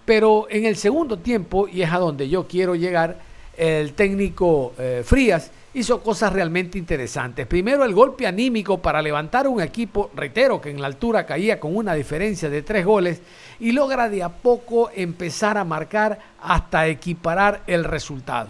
Pero 0.04 0.48
en 0.50 0.66
el 0.66 0.76
segundo 0.76 1.16
tiempo, 1.16 1.66
y 1.66 1.80
es 1.80 1.90
a 1.90 1.98
donde 1.98 2.28
yo 2.28 2.46
quiero 2.46 2.74
llegar, 2.74 3.16
el 3.56 3.94
técnico 3.94 4.74
eh, 4.78 5.02
Frías 5.02 5.50
hizo 5.76 6.02
cosas 6.02 6.32
realmente 6.32 6.78
interesantes. 6.78 7.46
Primero 7.46 7.84
el 7.84 7.92
golpe 7.92 8.26
anímico 8.26 8.78
para 8.78 9.02
levantar 9.02 9.46
un 9.46 9.60
equipo, 9.60 10.10
reitero, 10.14 10.58
que 10.58 10.70
en 10.70 10.80
la 10.80 10.86
altura 10.86 11.26
caía 11.26 11.60
con 11.60 11.76
una 11.76 11.92
diferencia 11.92 12.48
de 12.48 12.62
tres 12.62 12.86
goles 12.86 13.20
y 13.60 13.72
logra 13.72 14.08
de 14.08 14.22
a 14.22 14.30
poco 14.30 14.88
empezar 14.94 15.58
a 15.58 15.64
marcar 15.64 16.18
hasta 16.40 16.86
equiparar 16.86 17.60
el 17.66 17.84
resultado. 17.84 18.48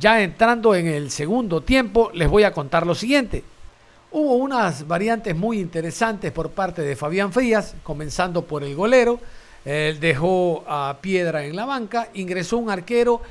Ya 0.00 0.20
entrando 0.20 0.74
en 0.74 0.88
el 0.88 1.12
segundo 1.12 1.60
tiempo, 1.60 2.10
les 2.12 2.28
voy 2.28 2.42
a 2.42 2.52
contar 2.52 2.84
lo 2.84 2.96
siguiente. 2.96 3.44
Hubo 4.10 4.34
unas 4.34 4.88
variantes 4.88 5.36
muy 5.36 5.60
interesantes 5.60 6.32
por 6.32 6.50
parte 6.50 6.82
de 6.82 6.96
Fabián 6.96 7.32
Frías, 7.32 7.76
comenzando 7.84 8.46
por 8.46 8.64
el 8.64 8.74
golero. 8.74 9.20
Él 9.64 10.00
dejó 10.00 10.64
a 10.66 10.98
Piedra 11.00 11.44
en 11.44 11.54
la 11.54 11.66
banca, 11.66 12.08
ingresó 12.14 12.58
un 12.58 12.68
arquero 12.68 13.22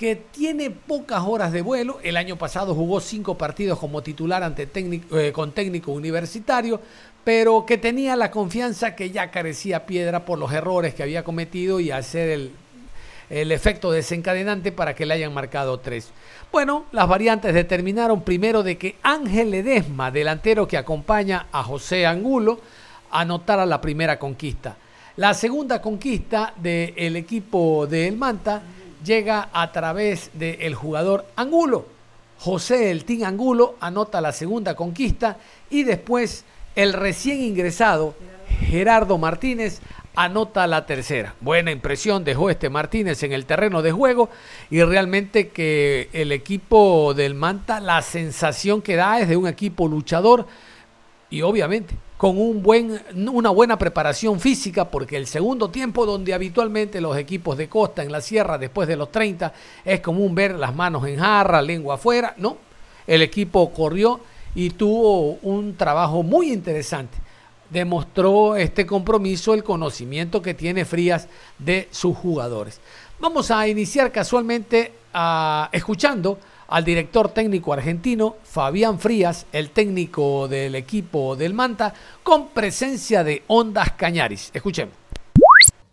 que 0.00 0.16
tiene 0.16 0.70
pocas 0.70 1.22
horas 1.26 1.52
de 1.52 1.60
vuelo. 1.60 1.98
El 2.02 2.16
año 2.16 2.36
pasado 2.36 2.74
jugó 2.74 3.00
cinco 3.00 3.36
partidos 3.36 3.78
como 3.78 4.00
titular 4.02 4.42
ante 4.42 4.66
técnico, 4.66 5.18
eh, 5.18 5.30
con 5.30 5.52
técnico 5.52 5.92
universitario, 5.92 6.80
pero 7.22 7.66
que 7.66 7.76
tenía 7.76 8.16
la 8.16 8.30
confianza 8.30 8.96
que 8.96 9.10
ya 9.10 9.30
carecía 9.30 9.84
piedra 9.84 10.24
por 10.24 10.38
los 10.38 10.50
errores 10.54 10.94
que 10.94 11.02
había 11.02 11.22
cometido 11.22 11.80
y 11.80 11.90
hacer 11.90 12.30
el, 12.30 12.52
el 13.28 13.52
efecto 13.52 13.92
desencadenante 13.92 14.72
para 14.72 14.94
que 14.94 15.04
le 15.04 15.12
hayan 15.12 15.34
marcado 15.34 15.78
tres. 15.80 16.08
Bueno, 16.50 16.86
las 16.92 17.06
variantes 17.06 17.52
determinaron 17.52 18.22
primero 18.22 18.62
de 18.62 18.78
que 18.78 18.96
Ángel 19.02 19.50
Ledesma, 19.50 20.10
delantero 20.10 20.66
que 20.66 20.78
acompaña 20.78 21.48
a 21.52 21.62
José 21.62 22.06
Angulo, 22.06 22.58
anotara 23.10 23.66
la 23.66 23.82
primera 23.82 24.18
conquista. 24.18 24.78
La 25.16 25.34
segunda 25.34 25.82
conquista 25.82 26.54
del 26.56 27.16
equipo 27.16 27.86
de 27.86 28.08
El 28.08 28.16
Manta 28.16 28.62
llega 29.04 29.48
a 29.52 29.72
través 29.72 30.30
del 30.34 30.74
jugador 30.74 31.26
Angulo. 31.36 31.86
José 32.38 32.90
El 32.90 33.04
Team 33.04 33.24
Angulo 33.24 33.76
anota 33.80 34.20
la 34.20 34.32
segunda 34.32 34.74
conquista 34.74 35.36
y 35.68 35.82
después 35.82 36.44
el 36.74 36.92
recién 36.92 37.42
ingresado 37.42 38.14
Gerardo 38.60 39.18
Martínez 39.18 39.80
anota 40.14 40.66
la 40.66 40.86
tercera. 40.86 41.34
Buena 41.40 41.70
impresión 41.70 42.24
dejó 42.24 42.50
este 42.50 42.68
Martínez 42.68 43.22
en 43.22 43.32
el 43.32 43.46
terreno 43.46 43.82
de 43.82 43.92
juego 43.92 44.30
y 44.70 44.82
realmente 44.82 45.48
que 45.48 46.08
el 46.12 46.32
equipo 46.32 47.14
del 47.14 47.34
Manta, 47.34 47.80
la 47.80 48.02
sensación 48.02 48.82
que 48.82 48.96
da 48.96 49.20
es 49.20 49.28
de 49.28 49.36
un 49.36 49.46
equipo 49.46 49.88
luchador 49.88 50.46
y 51.28 51.42
obviamente 51.42 51.94
con 52.20 52.36
un 52.36 52.62
buen, 52.62 53.00
una 53.32 53.48
buena 53.48 53.78
preparación 53.78 54.40
física, 54.40 54.90
porque 54.90 55.16
el 55.16 55.26
segundo 55.26 55.70
tiempo, 55.70 56.04
donde 56.04 56.34
habitualmente 56.34 57.00
los 57.00 57.16
equipos 57.16 57.56
de 57.56 57.66
costa 57.66 58.02
en 58.02 58.12
la 58.12 58.20
sierra 58.20 58.58
después 58.58 58.86
de 58.86 58.94
los 58.94 59.10
30 59.10 59.54
es 59.86 60.00
común 60.00 60.34
ver 60.34 60.54
las 60.56 60.74
manos 60.74 61.06
en 61.06 61.18
jarra, 61.18 61.62
lengua 61.62 61.94
afuera, 61.94 62.34
no. 62.36 62.58
El 63.06 63.22
equipo 63.22 63.72
corrió 63.72 64.20
y 64.54 64.68
tuvo 64.68 65.38
un 65.40 65.78
trabajo 65.78 66.22
muy 66.22 66.52
interesante. 66.52 67.16
Demostró 67.70 68.54
este 68.54 68.84
compromiso, 68.84 69.54
el 69.54 69.64
conocimiento 69.64 70.42
que 70.42 70.52
tiene 70.52 70.84
Frías 70.84 71.26
de 71.58 71.88
sus 71.90 72.14
jugadores. 72.18 72.82
Vamos 73.18 73.50
a 73.50 73.66
iniciar 73.66 74.12
casualmente 74.12 74.92
a, 75.14 75.70
escuchando 75.72 76.38
al 76.70 76.84
director 76.84 77.34
técnico 77.34 77.72
argentino 77.72 78.36
Fabián 78.44 78.98
Frías, 78.98 79.46
el 79.52 79.70
técnico 79.70 80.48
del 80.48 80.74
equipo 80.76 81.36
del 81.36 81.52
Manta, 81.52 81.92
con 82.22 82.50
presencia 82.50 83.22
de 83.24 83.42
Ondas 83.48 83.92
Cañaris. 83.92 84.50
Escuchemos. 84.54 84.94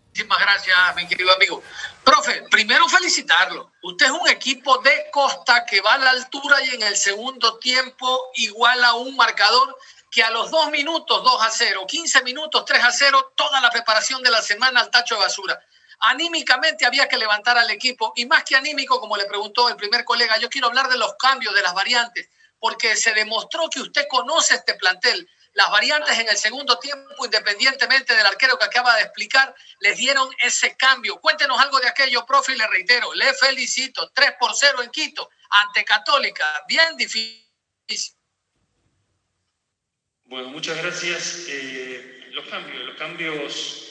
Muchísimas 0.08 0.40
gracias, 0.40 0.76
mi 0.96 1.06
querido 1.06 1.32
amigo. 1.32 1.62
Profe, 2.02 2.42
primero 2.50 2.88
felicitarlo. 2.88 3.72
Usted 3.82 4.06
es 4.06 4.12
un 4.12 4.28
equipo 4.28 4.78
de 4.78 5.06
costa 5.12 5.64
que 5.64 5.80
va 5.80 5.94
a 5.94 5.98
la 5.98 6.10
altura 6.10 6.56
y 6.64 6.74
en 6.74 6.82
el 6.82 6.96
segundo 6.96 7.58
tiempo 7.58 8.30
iguala 8.34 8.94
un 8.94 9.14
marcador 9.14 9.76
que 10.10 10.22
a 10.22 10.30
los 10.30 10.50
dos 10.50 10.70
minutos 10.70 11.22
2 11.22 11.42
a 11.42 11.50
0, 11.50 11.84
15 11.86 12.22
minutos 12.22 12.64
3 12.64 12.82
a 12.82 12.90
0, 12.90 13.32
toda 13.36 13.60
la 13.60 13.70
preparación 13.70 14.22
de 14.22 14.30
la 14.30 14.42
semana 14.42 14.80
al 14.80 14.90
tacho 14.90 15.16
de 15.16 15.20
basura. 15.20 15.60
Anímicamente 16.00 16.86
había 16.86 17.08
que 17.08 17.16
levantar 17.16 17.58
al 17.58 17.70
equipo 17.70 18.12
y 18.14 18.26
más 18.26 18.44
que 18.44 18.54
anímico, 18.54 19.00
como 19.00 19.16
le 19.16 19.24
preguntó 19.24 19.68
el 19.68 19.76
primer 19.76 20.04
colega, 20.04 20.38
yo 20.38 20.48
quiero 20.48 20.68
hablar 20.68 20.88
de 20.88 20.96
los 20.96 21.16
cambios, 21.16 21.54
de 21.54 21.62
las 21.62 21.74
variantes, 21.74 22.28
porque 22.58 22.96
se 22.96 23.12
demostró 23.12 23.68
que 23.68 23.80
usted 23.80 24.06
conoce 24.08 24.54
este 24.54 24.74
plantel. 24.74 25.28
Las 25.54 25.70
variantes 25.70 26.16
en 26.16 26.28
el 26.28 26.36
segundo 26.36 26.78
tiempo, 26.78 27.24
independientemente 27.24 28.14
del 28.14 28.26
arquero 28.26 28.56
que 28.58 28.66
acaba 28.66 28.94
de 28.94 29.02
explicar, 29.02 29.52
les 29.80 29.96
dieron 29.96 30.30
ese 30.40 30.76
cambio. 30.76 31.20
Cuéntenos 31.20 31.58
algo 31.58 31.80
de 31.80 31.88
aquello, 31.88 32.24
profe, 32.24 32.52
y 32.52 32.56
le 32.56 32.66
reitero, 32.68 33.12
le 33.14 33.34
felicito. 33.34 34.08
3 34.14 34.34
por 34.38 34.54
0 34.54 34.82
en 34.82 34.90
Quito, 34.90 35.28
ante 35.50 35.84
Católica. 35.84 36.64
Bien 36.68 36.96
difícil. 36.96 37.44
Bueno, 40.26 40.48
muchas 40.50 40.76
gracias. 40.76 41.46
Eh, 41.48 42.28
los 42.30 42.46
cambios, 42.46 42.84
los 42.84 42.96
cambios 42.96 43.87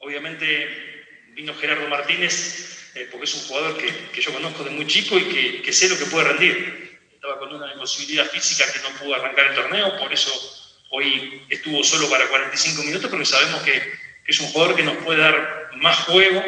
Obviamente 0.00 1.06
vino 1.34 1.54
Gerardo 1.54 1.88
Martínez 1.88 2.68
eh, 2.94 3.08
porque 3.10 3.26
es 3.26 3.34
un 3.34 3.42
jugador 3.42 3.78
que, 3.78 4.20
yo 4.20 4.32
conozco 4.32 4.64
de 4.64 4.70
muy 4.70 4.86
chico 4.86 5.16
y 5.18 5.62
que, 5.62 5.72
sé 5.72 5.88
lo 5.88 5.98
que 5.98 6.06
puede 6.06 6.28
rendir. 6.28 6.98
Estaba 7.14 7.38
con 7.38 7.54
una 7.54 7.72
imposibilidad 7.72 8.26
física 8.26 8.64
que 8.72 8.80
no 8.80 8.90
pudo 8.98 9.14
arrancar 9.14 9.46
el 9.46 9.54
torneo, 9.54 9.98
por 9.98 10.12
eso 10.12 10.32
hoy 10.90 11.42
estuvo 11.48 11.84
solo 11.84 12.08
para 12.08 12.26
45 12.28 12.82
minutos, 12.82 13.10
porque 13.10 13.24
sabemos 13.24 13.62
que, 13.62 14.08
es 14.26 14.40
un 14.40 14.48
jugador 14.48 14.76
que 14.76 14.82
nos 14.82 14.96
puede 14.98 15.20
dar 15.20 15.70
más 15.76 15.96
juego 16.00 16.42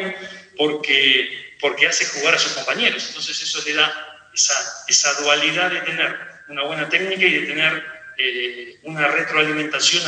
porque, 0.55 1.55
porque 1.59 1.87
hace 1.87 2.05
jugar 2.05 2.35
a 2.35 2.37
sus 2.37 2.51
compañeros. 2.51 3.07
Entonces 3.07 3.41
eso 3.41 3.59
le 3.65 3.73
da 3.73 4.29
esa, 4.35 4.53
esa 4.87 5.13
dualidad 5.21 5.71
de 5.71 5.81
tener 5.81 6.15
una 6.49 6.63
buena 6.63 6.87
técnica 6.89 7.25
y 7.25 7.39
de 7.39 7.47
tener 7.47 7.83
eh, 8.19 8.79
una 8.83 9.07
retroalimentación 9.07 10.03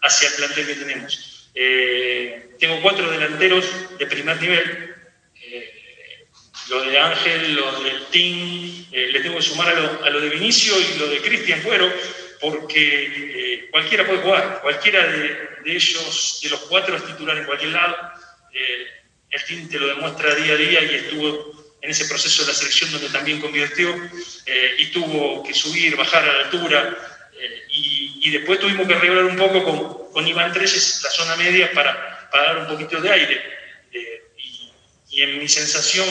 hacia 0.00 0.28
el 0.28 0.34
plantel 0.34 0.66
que 0.68 0.74
tenemos. 0.74 1.37
Eh, 1.60 2.50
tengo 2.60 2.80
cuatro 2.82 3.10
delanteros 3.10 3.66
de 3.98 4.06
primer 4.06 4.40
nivel. 4.40 4.94
Eh, 5.42 6.24
lo 6.68 6.84
de 6.84 6.96
Ángel, 6.96 7.56
lo 7.56 7.82
del 7.82 8.06
Team, 8.12 8.86
eh, 8.92 9.08
le 9.10 9.20
tengo 9.20 9.38
que 9.38 9.42
sumar 9.42 9.68
a 9.68 10.10
lo, 10.10 10.20
de 10.20 10.28
Vinicio 10.28 10.72
y 10.78 10.98
lo 11.00 11.08
de 11.08 11.20
Cristian 11.20 11.60
Fuero, 11.60 11.92
porque 12.40 13.66
cualquiera 13.72 14.06
puede 14.06 14.20
jugar, 14.20 14.60
cualquiera 14.62 15.04
de, 15.04 15.48
ellos, 15.64 16.38
de 16.44 16.50
los 16.50 16.60
cuatro 16.60 16.96
es 16.96 17.04
titular 17.04 17.36
en 17.36 17.44
cualquier 17.44 17.72
lado. 17.72 17.96
el 19.30 19.44
Team 19.44 19.68
te 19.68 19.80
lo 19.80 19.88
demuestra 19.88 20.36
día 20.36 20.52
a 20.52 20.56
día 20.56 20.80
y 20.84 20.94
estuvo 20.94 21.76
en 21.82 21.90
ese 21.90 22.04
proceso 22.04 22.42
de 22.42 22.52
la 22.52 22.54
selección 22.54 22.92
donde 22.92 23.08
también 23.08 23.40
convirtió 23.40 23.92
y 24.78 24.86
tuvo 24.92 25.42
que 25.42 25.52
subir, 25.52 25.96
bajar 25.96 26.22
a 26.22 26.32
la 26.32 26.44
altura 26.44 27.17
y, 28.20 28.30
después 28.30 28.58
tuvimos 28.58 28.86
que 28.86 28.94
arreglar 28.94 29.24
un 29.24 29.36
poco 29.36 29.64
con, 29.64 30.12
con 30.12 30.26
Iván 30.26 30.52
Treyes 30.52 31.00
la 31.02 31.10
zona 31.10 31.36
media 31.36 31.70
para, 31.72 32.28
para, 32.30 32.44
dar 32.44 32.58
un 32.58 32.66
poquito 32.66 33.00
de 33.00 33.10
aire. 33.10 33.42
Eh, 33.92 34.22
y, 35.10 35.22
en 35.22 35.38
mi 35.38 35.48
sensación 35.48 36.06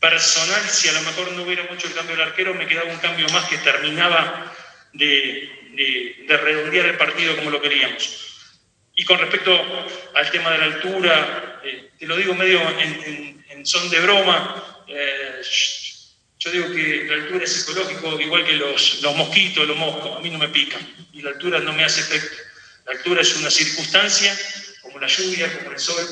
personal, 0.00 0.62
si 0.68 0.88
a 0.88 0.92
lo 0.92 1.02
mejor 1.02 1.32
no 1.32 1.42
hubiera 1.42 1.64
mucho 1.64 1.86
el 1.86 1.94
cambio 1.94 2.16
del 2.16 2.26
arquero, 2.26 2.54
me 2.54 2.66
quedaba 2.66 2.90
un 2.90 2.98
cambio 2.98 3.28
más 3.30 3.48
que 3.48 3.58
terminaba 3.58 4.52
de, 4.92 5.50
de, 6.26 6.36
redondear 6.36 6.86
el 6.86 6.96
partido 6.96 7.36
como 7.36 7.50
lo 7.50 7.60
queríamos. 7.60 8.26
Y 8.94 9.04
con 9.04 9.18
respecto 9.18 9.52
al 10.14 10.30
tema 10.30 10.50
de 10.52 10.58
la 10.58 10.64
altura, 10.64 11.60
eh, 11.64 11.90
te 11.98 12.06
lo 12.06 12.16
digo 12.16 12.34
medio 12.34 12.60
en, 12.78 13.44
en, 13.48 13.66
son 13.66 13.90
de 13.90 14.00
broma, 14.00 14.84
eh, 14.88 15.40
Yo 16.40 16.50
digo 16.50 16.72
que 16.72 17.04
la 17.06 17.14
altura 17.14 17.44
es 17.44 17.52
psicológico, 17.52 18.18
igual 18.18 18.44
que 18.46 18.54
los, 18.54 19.02
los 19.02 19.14
mosquitos, 19.14 19.68
los 19.68 19.76
moscos, 19.76 20.16
a 20.16 20.20
mí 20.20 20.30
no 20.30 20.38
me 20.38 20.48
pican 20.48 20.80
y 21.12 21.20
la 21.20 21.30
altura 21.30 21.60
no 21.60 21.72
me 21.74 21.84
hace 21.84 22.00
efecto. 22.00 22.36
La 22.86 22.92
altura 22.92 23.20
es 23.20 23.36
una 23.36 23.50
circunstancia 23.50 24.36
como 24.80 24.98
la 24.98 25.06
lluvia, 25.06 25.52
como 25.58 25.72
el 25.72 25.78
sol, 25.78 26.02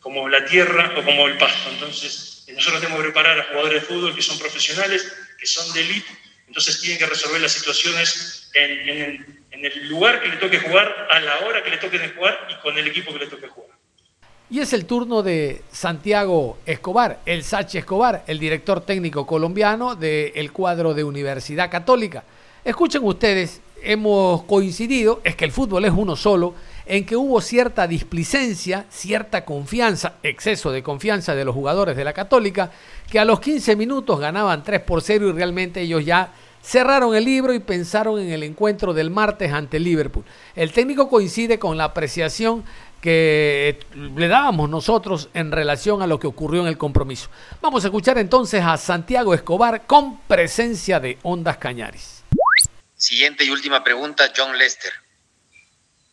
como 0.00 0.28
la 0.28 0.44
tierra 0.44 0.94
o 0.96 1.04
como 1.04 1.26
el 1.26 1.36
pasto. 1.36 1.70
Entonces, 1.70 2.44
nosotros 2.54 2.80
tenemos 2.80 3.00
que 3.00 3.10
preparar 3.10 3.40
a 3.40 3.44
jugadores 3.44 3.82
de 3.82 3.88
fútbol 3.88 4.14
que 4.14 4.22
son 4.22 4.38
profesionales, 4.38 5.12
que 5.36 5.46
son 5.46 5.72
de 5.72 5.80
élite, 5.80 6.18
entonces 6.46 6.80
tienen 6.80 6.98
que 6.98 7.06
resolver 7.06 7.40
las 7.40 7.52
situaciones 7.52 8.50
en, 8.54 9.42
el 9.64 9.88
lugar 9.88 10.20
que 10.22 10.28
le 10.28 10.36
toque 10.36 10.58
jugar, 10.58 11.08
a 11.10 11.20
la 11.20 11.40
hora 11.40 11.62
que 11.62 11.70
le 11.70 11.78
toque 11.78 11.98
jugar 12.14 12.48
y 12.50 12.60
con 12.60 12.76
el 12.76 12.86
equipo 12.86 13.12
que 13.12 13.20
le 13.20 13.26
toque 13.26 13.48
jugar. 13.48 13.70
Y 14.52 14.60
es 14.60 14.74
el 14.74 14.84
turno 14.84 15.22
de 15.22 15.62
Santiago 15.72 16.58
Escobar, 16.66 17.20
el 17.24 17.42
Sachi 17.42 17.78
Escobar, 17.78 18.22
el 18.26 18.38
director 18.38 18.82
técnico 18.82 19.26
colombiano 19.26 19.96
del 19.96 20.52
cuadro 20.52 20.92
de 20.92 21.04
Universidad 21.04 21.70
Católica. 21.70 22.22
Escuchen 22.62 23.02
ustedes, 23.02 23.62
hemos 23.82 24.42
coincidido, 24.42 25.22
es 25.24 25.36
que 25.36 25.46
el 25.46 25.52
fútbol 25.52 25.86
es 25.86 25.92
uno 25.96 26.16
solo, 26.16 26.52
en 26.84 27.06
que 27.06 27.16
hubo 27.16 27.40
cierta 27.40 27.86
displicencia, 27.86 28.84
cierta 28.90 29.46
confianza, 29.46 30.16
exceso 30.22 30.70
de 30.70 30.82
confianza 30.82 31.34
de 31.34 31.46
los 31.46 31.54
jugadores 31.54 31.96
de 31.96 32.04
la 32.04 32.12
Católica, 32.12 32.70
que 33.10 33.18
a 33.18 33.24
los 33.24 33.40
15 33.40 33.74
minutos 33.74 34.20
ganaban 34.20 34.62
3 34.62 34.82
por 34.82 35.00
0 35.00 35.30
y 35.30 35.32
realmente 35.32 35.80
ellos 35.80 36.04
ya 36.04 36.30
cerraron 36.62 37.14
el 37.14 37.24
libro 37.24 37.52
y 37.52 37.58
pensaron 37.58 38.20
en 38.20 38.30
el 38.30 38.44
encuentro 38.44 38.94
del 38.94 39.10
martes 39.10 39.52
ante 39.52 39.80
Liverpool. 39.80 40.24
El 40.54 40.72
técnico 40.72 41.08
coincide 41.08 41.58
con 41.58 41.76
la 41.76 41.84
apreciación 41.84 42.64
que 43.02 43.84
le 43.94 44.28
dábamos 44.28 44.70
nosotros 44.70 45.28
en 45.34 45.50
relación 45.50 46.02
a 46.02 46.06
lo 46.06 46.20
que 46.20 46.28
ocurrió 46.28 46.62
en 46.62 46.68
el 46.68 46.78
compromiso. 46.78 47.28
Vamos 47.60 47.84
a 47.84 47.88
escuchar 47.88 48.16
entonces 48.16 48.62
a 48.64 48.78
Santiago 48.78 49.34
Escobar 49.34 49.86
con 49.86 50.20
presencia 50.20 51.00
de 51.00 51.18
Ondas 51.22 51.58
Cañaris. 51.58 52.22
Siguiente 52.96 53.44
y 53.44 53.50
última 53.50 53.82
pregunta, 53.82 54.32
John 54.34 54.56
Lester. 54.56 54.92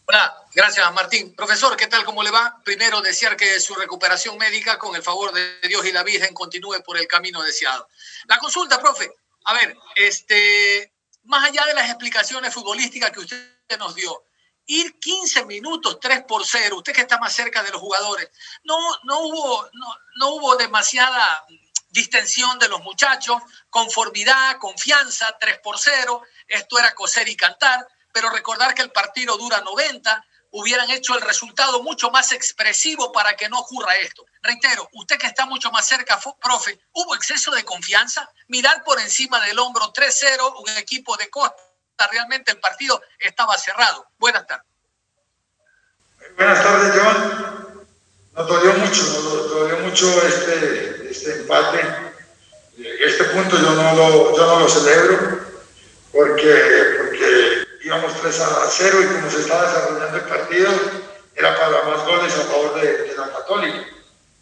Hola, 0.06 0.36
gracias 0.56 0.92
Martín. 0.92 1.36
Profesor, 1.36 1.78
¿qué 1.78 1.86
tal? 1.86 2.04
¿Cómo 2.04 2.24
le 2.24 2.32
va? 2.32 2.60
Primero, 2.66 3.00
desear 3.02 3.38
que 3.38 3.60
su 3.60 3.76
recuperación 3.76 4.36
médica, 4.40 4.80
con 4.80 4.96
el 4.96 5.04
favor 5.04 5.32
de 5.32 5.60
Dios 5.68 5.86
y 5.86 5.92
la 5.92 6.02
Virgen, 6.02 6.34
continúe 6.34 6.82
por 6.84 6.98
el 6.98 7.06
camino 7.08 7.44
deseado. 7.44 7.88
La 8.26 8.40
consulta, 8.40 8.82
profe. 8.82 9.12
A 9.46 9.54
ver, 9.54 9.78
este, 9.94 10.92
más 11.26 11.48
allá 11.48 11.64
de 11.68 11.76
las 11.76 11.88
explicaciones 11.88 12.52
futbolísticas 12.52 13.12
que 13.12 13.20
usted 13.20 13.78
nos 13.78 13.94
dio, 13.94 14.24
ir 14.70 15.00
15 15.00 15.46
minutos 15.46 16.00
3 16.00 16.24
por 16.28 16.46
0, 16.46 16.78
usted 16.78 16.94
que 16.94 17.02
está 17.02 17.18
más 17.18 17.34
cerca 17.34 17.64
de 17.64 17.72
los 17.72 17.82
jugadores, 17.82 18.30
no, 18.64 18.78
no, 19.04 19.20
hubo, 19.22 19.68
no, 20.18 20.30
hubo 20.30 20.56
demasiada 20.58 21.44
distensión 21.90 22.60
de 22.60 22.68
los 22.68 22.80
muchachos, 22.82 23.42
conformidad, 23.72 24.58
confianza, 24.60 25.36
3 25.40 25.60
por 25.60 25.80
0, 25.80 26.22
esto 26.48 26.78
era 26.78 26.94
coser 26.94 27.28
y 27.28 27.36
cantar, 27.36 27.88
pero 28.12 28.30
recordar 28.30 28.76
que 28.76 28.84
el 28.84 28.92
partido 28.92 29.38
dura 29.38 29.62
90, 29.62 30.24
hubieran 30.52 30.90
hecho 30.92 31.16
el 31.16 31.22
resultado 31.22 31.82
mucho 31.82 32.12
más 32.12 32.32
expresivo 32.32 33.12
para 33.12 33.36
que 33.36 33.50
no 33.50 33.60
ocurra 33.60 33.98
esto. 33.98 34.26
Reitero, 34.44 34.88
usted 34.94 35.18
que 35.18 35.28
está 35.28 35.48
mucho 35.48 35.72
más 35.72 35.88
cerca, 35.88 36.20
profe, 36.40 36.80
¿hubo 36.92 37.16
exceso 37.16 37.50
de 37.52 37.66
confianza? 37.66 38.30
Mirar 38.48 38.84
por 38.84 39.00
encima 39.00 39.40
del 39.42 39.58
hombro 39.58 39.92
3-0, 39.92 40.60
un 40.60 40.78
equipo 40.78 41.18
de 41.18 41.30
Costa 41.30 41.69
realmente 42.08 42.52
el 42.52 42.60
partido 42.60 43.02
estaba 43.20 43.58
cerrado. 43.58 44.08
Buenas 44.18 44.46
tardes. 44.48 44.66
Buenas 46.36 46.64
tardes, 46.64 46.94
John. 47.02 47.86
Nos 48.34 48.48
dolió 48.48 48.74
mucho, 48.74 49.02
nos 49.02 49.50
dolió 49.50 49.78
mucho 49.80 50.08
este, 50.26 51.10
este 51.10 51.42
empate. 51.42 51.80
Este 52.78 53.24
punto 53.26 53.58
yo 53.58 53.72
no 53.72 53.94
lo, 53.94 54.38
yo 54.38 54.46
no 54.46 54.60
lo 54.60 54.70
celebro 54.70 55.42
porque, 56.14 56.96
porque 56.98 57.68
íbamos 57.84 58.22
3 58.22 58.40
a 58.40 58.70
0 58.70 58.98
y 59.02 59.06
como 59.06 59.30
se 59.30 59.42
estaba 59.42 59.64
desarrollando 59.64 60.18
el 60.18 60.24
partido, 60.24 60.72
era 61.36 61.58
para 61.58 61.84
más 61.84 62.06
goles 62.06 62.34
a 62.34 62.42
favor 62.42 62.82
de, 62.82 63.14
la 63.18 63.32
Católica. 63.34 63.86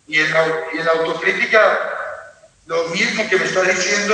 Y 0.08 0.20
en, 0.20 0.32
la, 0.32 0.48
y 0.74 0.78
en 0.78 0.86
la 0.86 0.92
autocrítica, 0.92 1.98
lo 2.68 2.84
mismo 2.90 3.28
que 3.30 3.38
me 3.38 3.46
está 3.46 3.64
diciendo 3.64 4.14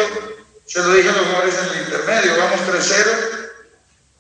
se 0.66 0.80
lo 0.80 0.94
dije 0.94 1.10
a 1.10 1.12
los 1.14 1.26
jugadores 1.26 1.56
en 1.60 1.78
el 1.78 1.84
intermedio, 1.84 2.38
vamos 2.38 2.60
3-0, 2.62 3.44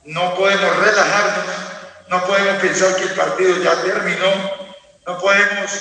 no 0.06 0.36
podemos 0.36 0.77
relajarnos, 0.77 1.45
no 2.10 2.25
podemos 2.25 2.62
pensar 2.62 2.95
que 2.95 3.03
el 3.03 3.13
partido 3.13 3.58
ya 3.63 3.82
terminó, 3.82 4.51
no 5.08 5.19
podemos 5.19 5.71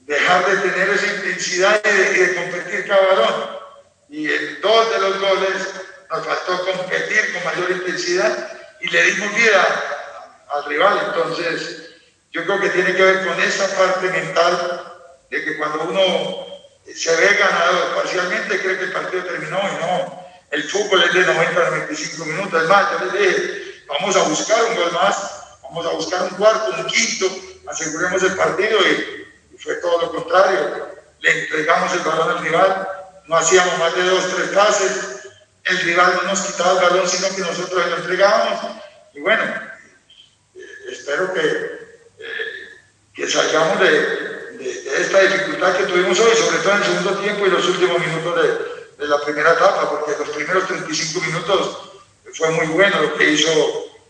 dejar 0.00 0.46
de 0.46 0.70
tener 0.70 0.90
esa 0.90 1.06
intensidad 1.06 1.80
y 1.84 2.18
de, 2.18 2.34
competir 2.34 2.86
cada 2.86 3.06
balón. 3.06 3.56
Y 4.08 4.32
en 4.32 4.60
dos 4.60 4.92
de 4.92 4.98
los 5.00 5.20
goles 5.20 5.56
nos 6.10 6.26
faltó 6.26 6.64
competir 6.72 7.32
con 7.32 7.44
mayor 7.44 7.70
intensidad 7.72 8.48
y 8.80 8.88
le 8.88 9.02
dimos 9.02 9.34
vida 9.34 9.66
al 10.52 10.64
rival. 10.64 11.00
Entonces, 11.06 11.90
yo 12.30 12.44
creo 12.44 12.60
que 12.60 12.70
tiene 12.70 12.94
que 12.94 13.02
ver 13.02 13.26
con 13.26 13.40
esa 13.40 13.66
parte 13.76 14.08
mental 14.10 14.94
de 15.30 15.44
que 15.44 15.56
cuando 15.56 15.84
uno 15.84 16.55
se 16.94 17.14
ve 17.16 17.34
ganado 17.34 17.94
parcialmente, 17.96 18.60
cree 18.60 18.78
que 18.78 18.84
el 18.84 18.92
partido 18.92 19.24
terminó 19.24 19.58
y 19.58 19.80
no. 19.80 20.26
El 20.50 20.62
fútbol 20.70 21.02
es 21.02 21.12
de 21.12 21.26
90 21.26 21.60
a 21.60 21.70
95 21.70 22.24
minutos. 22.24 22.62
Es 22.62 22.68
más, 22.68 22.90
yo 22.92 23.04
les 23.04 23.12
dije, 23.12 23.84
vamos 23.88 24.16
a 24.16 24.22
buscar 24.22 24.64
un 24.64 24.76
gol 24.76 24.92
más, 24.92 25.58
vamos 25.62 25.86
a 25.86 25.90
buscar 25.90 26.22
un 26.22 26.30
cuarto, 26.30 26.70
un 26.78 26.86
quinto, 26.86 27.26
aseguremos 27.68 28.22
el 28.22 28.36
partido 28.36 28.78
y, 28.80 29.26
fue 29.58 29.74
todo 29.76 30.02
lo 30.02 30.12
contrario. 30.12 30.96
Le 31.20 31.42
entregamos 31.42 31.92
el 31.94 32.00
balón 32.00 32.36
al 32.36 32.44
rival, 32.44 32.88
no 33.26 33.36
hacíamos 33.36 33.78
más 33.78 33.94
de 33.96 34.02
dos, 34.04 34.34
tres 34.36 34.48
pases, 34.50 35.28
el 35.64 35.78
rival 35.78 36.14
no 36.16 36.22
nos 36.22 36.40
quitaba 36.42 36.72
el 36.72 36.90
balón, 36.90 37.08
sino 37.08 37.34
que 37.34 37.40
nosotros 37.40 37.86
lo 37.86 37.96
entregábamos. 37.96 38.76
Y 39.14 39.20
bueno, 39.20 39.42
eh, 40.54 40.60
espero 40.92 41.32
que, 41.32 41.40
eh, 41.40 42.68
que 43.14 43.28
salgamos 43.28 43.80
de, 43.80 44.25
esta 45.00 45.20
dificultad 45.20 45.76
que 45.76 45.84
tuvimos 45.84 46.18
hoy, 46.20 46.34
sobre 46.36 46.58
todo 46.58 46.72
en 46.72 46.78
el 46.78 46.84
segundo 46.84 47.18
tiempo 47.18 47.46
y 47.46 47.50
los 47.50 47.66
últimos 47.68 47.98
minutos 47.98 48.42
de, 48.42 49.02
de 49.04 49.08
la 49.08 49.20
primera 49.20 49.52
etapa, 49.52 49.90
porque 49.90 50.12
los 50.18 50.28
primeros 50.30 50.66
35 50.66 51.20
minutos 51.20 51.78
fue 52.34 52.50
muy 52.50 52.66
bueno 52.66 53.02
lo 53.02 53.16
que 53.16 53.30
hizo 53.30 53.50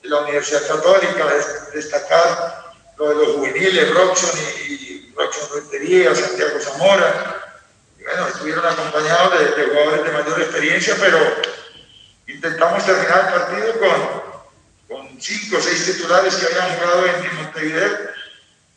la 0.02 0.20
Universidad 0.20 0.66
Católica, 0.66 1.26
destacar 1.72 2.74
lo 2.96 3.08
de 3.08 3.14
los 3.14 3.36
juveniles, 3.36 3.94
Roxon 3.94 4.38
y, 4.68 4.72
y 4.72 5.14
Roxon 5.16 5.48
Rentería, 5.54 6.14
Santiago 6.14 6.58
Zamora. 6.60 7.60
Y 7.98 8.04
bueno, 8.04 8.28
estuvieron 8.28 8.64
acompañados 8.64 9.38
de, 9.38 9.62
de, 9.62 9.68
jugadores 9.68 10.04
de 10.04 10.12
mayor 10.12 10.40
experiencia, 10.40 10.96
pero 11.00 11.18
intentamos 12.26 12.84
terminar 12.84 13.26
el 13.26 13.40
partido 13.40 13.72
con, 13.78 14.96
con 14.96 15.20
cinco 15.20 15.56
o 15.56 15.60
seis 15.60 15.84
titulares 15.84 16.34
que 16.36 16.46
habían 16.46 16.78
jugado 16.78 17.06
en 17.06 17.36
Montevideo 17.36 18.05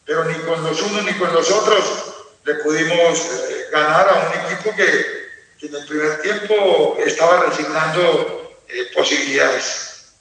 pero 0.09 0.25
ni 0.25 0.33
con 0.39 0.63
los 0.63 0.81
unos 0.81 1.05
ni 1.05 1.13
con 1.13 1.31
los 1.31 1.51
otros 1.51 2.15
le 2.43 2.55
pudimos 2.55 3.19
eh, 3.19 3.65
ganar 3.71 4.09
a 4.09 4.13
un 4.15 4.51
equipo 4.51 4.75
que, 4.75 5.67
en 5.67 5.75
el 5.75 5.85
primer 5.85 6.19
tiempo 6.19 6.97
estaba 7.05 7.43
resignando 7.43 8.57
eh, 8.67 8.87
posibilidades. 8.95 10.15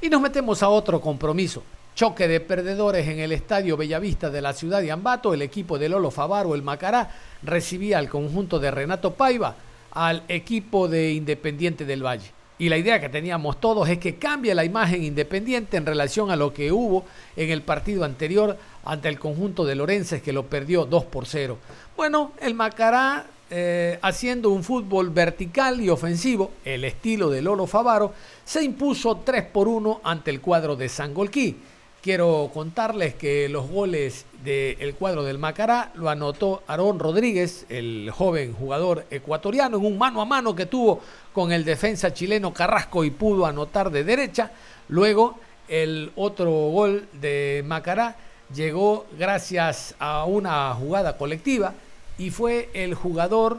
Y 0.00 0.10
nos 0.10 0.20
metemos 0.20 0.64
a 0.64 0.68
otro 0.68 1.00
compromiso. 1.00 1.62
Choque 1.94 2.26
de 2.26 2.40
perdedores 2.40 3.06
en 3.06 3.20
el 3.20 3.30
estadio 3.30 3.76
Bellavista 3.76 4.30
de 4.30 4.42
la 4.42 4.52
ciudad 4.52 4.80
de 4.80 4.90
Ambato. 4.90 5.32
El 5.32 5.42
equipo 5.42 5.78
de 5.78 5.88
Lolo 5.88 6.10
Favaro, 6.10 6.56
el 6.56 6.62
Macará, 6.64 7.14
recibía 7.44 7.98
al 7.98 8.08
conjunto 8.08 8.58
de 8.58 8.72
Renato 8.72 9.14
Paiva 9.14 9.54
al 9.92 10.24
equipo 10.26 10.88
de 10.88 11.12
Independiente 11.12 11.84
del 11.84 12.04
Valle. 12.04 12.32
Y 12.58 12.68
la 12.68 12.76
idea 12.76 13.00
que 13.00 13.08
teníamos 13.08 13.60
todos 13.60 13.88
es 13.88 13.98
que 13.98 14.16
cambie 14.16 14.54
la 14.54 14.64
imagen 14.64 15.04
independiente 15.04 15.76
en 15.76 15.86
relación 15.86 16.30
a 16.30 16.36
lo 16.36 16.52
que 16.52 16.72
hubo 16.72 17.04
en 17.36 17.50
el 17.50 17.62
partido 17.62 18.04
anterior 18.04 18.58
ante 18.84 19.08
el 19.08 19.18
conjunto 19.18 19.64
de 19.64 19.76
Lorences 19.76 20.22
que 20.22 20.32
lo 20.32 20.46
perdió 20.46 20.84
2 20.84 21.04
por 21.04 21.26
0. 21.26 21.56
Bueno, 21.96 22.32
el 22.40 22.54
Macará 22.54 23.26
eh, 23.50 23.98
haciendo 24.02 24.50
un 24.50 24.62
fútbol 24.62 25.10
vertical 25.10 25.80
y 25.80 25.88
ofensivo, 25.88 26.50
el 26.64 26.84
estilo 26.84 27.30
de 27.30 27.42
Lolo 27.42 27.66
Favaro, 27.66 28.12
se 28.44 28.62
impuso 28.62 29.22
3 29.24 29.44
por 29.44 29.68
1 29.68 30.00
ante 30.04 30.30
el 30.30 30.40
cuadro 30.40 30.76
de 30.76 30.88
Sangolquí. 30.88 31.56
Quiero 32.00 32.50
contarles 32.54 33.14
que 33.14 33.48
los 33.48 33.68
goles 33.68 34.24
del 34.44 34.94
cuadro 34.94 35.24
del 35.24 35.38
Macará 35.38 35.90
lo 35.96 36.08
anotó 36.08 36.62
Aarón 36.68 37.00
Rodríguez, 37.00 37.66
el 37.68 38.10
joven 38.14 38.52
jugador 38.52 39.04
ecuatoriano, 39.10 39.78
en 39.78 39.84
un 39.84 39.98
mano 39.98 40.20
a 40.20 40.24
mano 40.24 40.54
que 40.54 40.66
tuvo 40.66 41.00
con 41.32 41.50
el 41.50 41.64
defensa 41.64 42.14
chileno 42.14 42.54
Carrasco 42.54 43.02
y 43.02 43.10
pudo 43.10 43.46
anotar 43.46 43.90
de 43.90 44.04
derecha. 44.04 44.52
Luego 44.88 45.40
el 45.66 46.12
otro 46.14 46.50
gol 46.50 47.08
de 47.14 47.64
Macará 47.66 48.16
llegó 48.54 49.06
gracias 49.18 49.96
a 49.98 50.24
una 50.24 50.72
jugada 50.74 51.16
colectiva 51.16 51.74
y 52.16 52.30
fue 52.30 52.70
el 52.74 52.94
jugador 52.94 53.58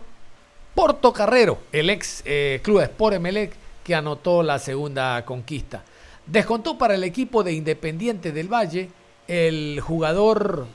Porto 0.76 1.12
Carrero, 1.12 1.60
el 1.74 1.90
ex 1.90 2.22
eh, 2.24 2.62
Club 2.64 2.80
Sport 2.80 3.16
Emelec, 3.16 3.54
que 3.84 3.96
anotó 3.96 4.44
la 4.44 4.60
segunda 4.60 5.26
conquista. 5.26 5.84
Descontó 6.32 6.78
para 6.78 6.94
el 6.94 7.04
equipo 7.04 7.44
de 7.44 7.54
Independiente 7.54 8.32
del 8.32 8.54
Valle 8.54 8.92
el 9.28 9.80
jugador 9.82 10.68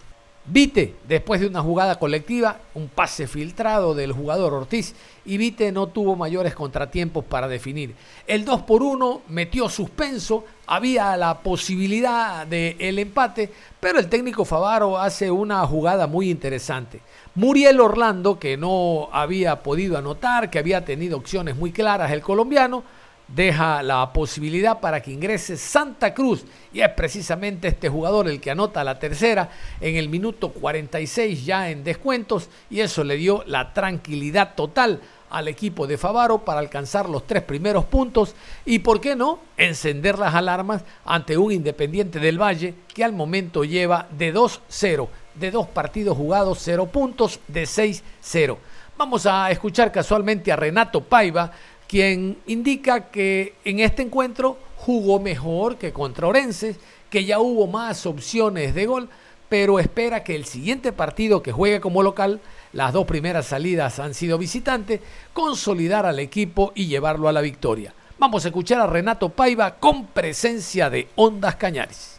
Vite, 0.47 0.97
después 1.09 1.41
de 1.41 1.47
una 1.47 1.63
jugada 1.63 1.99
colectiva, 1.99 2.59
un 2.75 2.89
pase 2.89 3.27
filtrado 3.27 3.95
del 3.95 4.13
jugador 4.13 4.53
Ortiz, 4.53 4.95
y 5.25 5.39
Vite 5.39 5.73
no 5.73 5.87
tuvo 5.87 6.17
mayores 6.17 6.55
contratiempos 6.55 7.25
para 7.25 7.49
definir. 7.49 7.95
El 8.27 8.45
2 8.45 8.63
por 8.63 8.83
1 8.83 9.23
metió 9.29 9.69
suspenso, 9.69 10.45
había 10.67 11.17
la 11.17 11.39
posibilidad 11.39 12.47
del 12.47 12.77
el 12.79 12.99
empate, 12.99 13.51
pero 13.79 13.99
el 14.01 14.09
técnico 14.09 14.45
Favaro 14.45 14.99
hace 14.99 15.31
una 15.31 15.65
jugada 15.67 16.09
muy 16.09 16.31
interesante. 16.31 17.01
Muriel 17.37 17.81
Orlando, 17.81 18.39
que 18.39 18.57
no 18.57 19.09
había 19.13 19.63
podido 19.63 19.97
anotar, 19.97 20.51
que 20.51 20.59
había 20.59 20.85
tenido 20.85 21.17
opciones 21.17 21.57
muy 21.57 21.73
claras 21.73 22.11
el 22.11 22.21
colombiano, 22.21 22.83
deja 23.29 23.83
la 23.83 24.13
posibilidad 24.13 24.81
para 24.81 25.01
que 25.01 25.11
ingrese 25.11 25.57
Santa 25.57 26.13
Cruz 26.13 26.45
y 26.73 26.81
es 26.81 26.91
precisamente 26.91 27.69
este 27.69 27.89
jugador 27.89 28.29
el 28.29 28.41
que 28.41 28.51
anota 28.51 28.85
la 28.85 28.99
tercera 28.99 29.51
en 29.81 29.97
el 29.97 30.09
minuto 30.09 30.51
46 30.51 31.45
ya 31.45 31.71
en 31.71 31.85
descuentos 31.85 32.49
y 32.71 32.81
eso 32.81 33.03
le 33.03 33.17
dio 33.17 33.43
la 33.47 33.73
tranquilidad 33.73 34.55
total 34.55 35.01
al 35.35 35.49
equipo 35.49 35.87
de 35.87 35.99
Favaro 35.99 36.45
para 36.45 36.61
alcanzar 36.61 37.09
los 37.09 37.27
tres 37.27 37.43
primeros 37.43 37.85
puntos 37.87 38.37
y, 38.65 38.79
por 38.79 39.01
qué 39.01 39.17
no, 39.17 39.41
encender 39.57 40.17
las 40.17 40.35
alarmas 40.35 40.85
ante 41.05 41.37
un 41.37 41.51
Independiente 41.51 42.21
del 42.21 42.41
Valle 42.41 42.75
que 42.95 43.03
al 43.03 43.13
momento 43.13 43.65
lleva 43.65 44.07
de 44.17 44.33
2-0, 44.33 45.09
de 45.35 45.51
dos 45.51 45.67
partidos 45.67 46.17
jugados, 46.17 46.59
0 46.63 46.87
puntos, 46.87 47.41
de 47.49 47.65
6-0. 47.65 48.57
Vamos 48.97 49.27
a 49.27 49.51
escuchar 49.51 49.91
casualmente 49.91 50.53
a 50.53 50.57
Renato 50.57 51.03
Paiva, 51.03 51.51
quien 51.95 52.39
indica 52.49 53.09
que 53.09 53.55
en 53.65 53.79
este 53.79 54.03
encuentro 54.03 54.59
jugó 54.79 55.21
mejor 55.21 55.77
que 55.77 55.93
contra 55.93 56.27
Orense, 56.27 56.75
que 57.09 57.25
ya 57.25 57.39
hubo 57.39 57.69
más 57.69 58.05
opciones 58.05 58.75
de 58.75 58.87
gol, 58.87 59.09
pero 59.49 59.79
espera 59.79 60.25
que 60.25 60.35
el 60.35 60.45
siguiente 60.45 60.91
partido 60.91 61.41
que 61.41 61.53
juegue 61.53 61.81
como 61.81 62.03
local, 62.03 62.41
las 62.73 62.93
dos 62.93 63.07
primeras 63.07 63.47
salidas 63.47 64.01
han 64.01 64.13
sido 64.13 64.39
visitantes, 64.39 65.03
consolidar 65.33 66.05
al 66.05 66.19
equipo 66.19 66.73
y 66.75 66.87
llevarlo 66.87 67.29
a 67.29 67.33
la 67.33 67.43
victoria. 67.43 67.95
Vamos 68.19 68.45
a 68.45 68.49
escuchar 68.49 68.81
a 68.81 68.89
Renato 68.89 69.29
Paiva 69.29 69.77
con 69.77 70.09
presencia 70.09 70.91
de 70.91 71.07
Ondas 71.15 71.55
Cañares. 71.55 72.19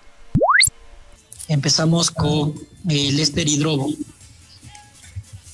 Empezamos 1.49 2.11
con 2.11 2.53
el 2.87 3.19
Hidrobo. 3.19 3.89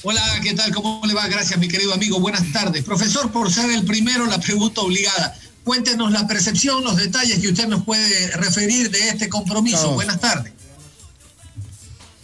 Hola, 0.04 0.22
¿qué 0.42 0.56
tal? 0.56 0.74
¿Cómo 0.74 1.06
le 1.06 1.14
va? 1.14 1.28
Gracias, 1.28 1.60
mi 1.60 1.68
querido 1.68 1.94
amigo. 1.94 2.20
Buenas 2.20 2.52
tardes. 2.52 2.84
Profesor, 2.84 3.32
por 3.32 3.52
ser 3.52 3.70
el 3.70 3.86
primero, 3.86 4.26
la 4.26 4.40
pregunta 4.40 4.82
obligada. 4.82 5.38
Cuéntenos 5.64 6.12
la 6.12 6.26
percepción, 6.26 6.84
los 6.84 6.98
detalles 6.98 7.38
que 7.40 7.50
usted 7.50 7.68
nos 7.68 7.84
puede 7.84 8.32
referir 8.38 8.90
de 8.90 9.10
este 9.10 9.30
compromiso. 9.30 9.94
Buenas 9.94 10.20
tardes. 10.20 10.54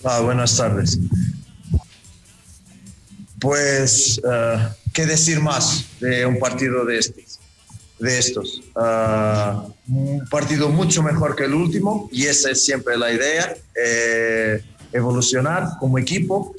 Ah, 0.04 0.22
buenas 0.22 0.58
tardes. 0.58 0.98
Pues, 3.40 4.20
uh, 4.24 4.70
¿qué 4.92 5.06
decir 5.06 5.40
más 5.40 5.86
de 6.00 6.26
un 6.26 6.40
partido 6.40 6.84
de 6.84 6.98
estos? 6.98 7.40
De 8.00 8.18
estos? 8.18 8.62
Uh, 8.76 9.72
un 9.88 10.28
partido 10.32 10.70
mucho 10.70 11.04
mejor 11.04 11.36
que 11.36 11.44
el 11.44 11.54
último 11.54 12.10
y 12.12 12.26
esa 12.26 12.50
es 12.50 12.66
siempre 12.66 12.98
la 12.98 13.14
idea, 13.14 13.56
eh, 13.76 14.64
evolucionar 14.92 15.78
como 15.80 16.00
equipo 16.00 16.56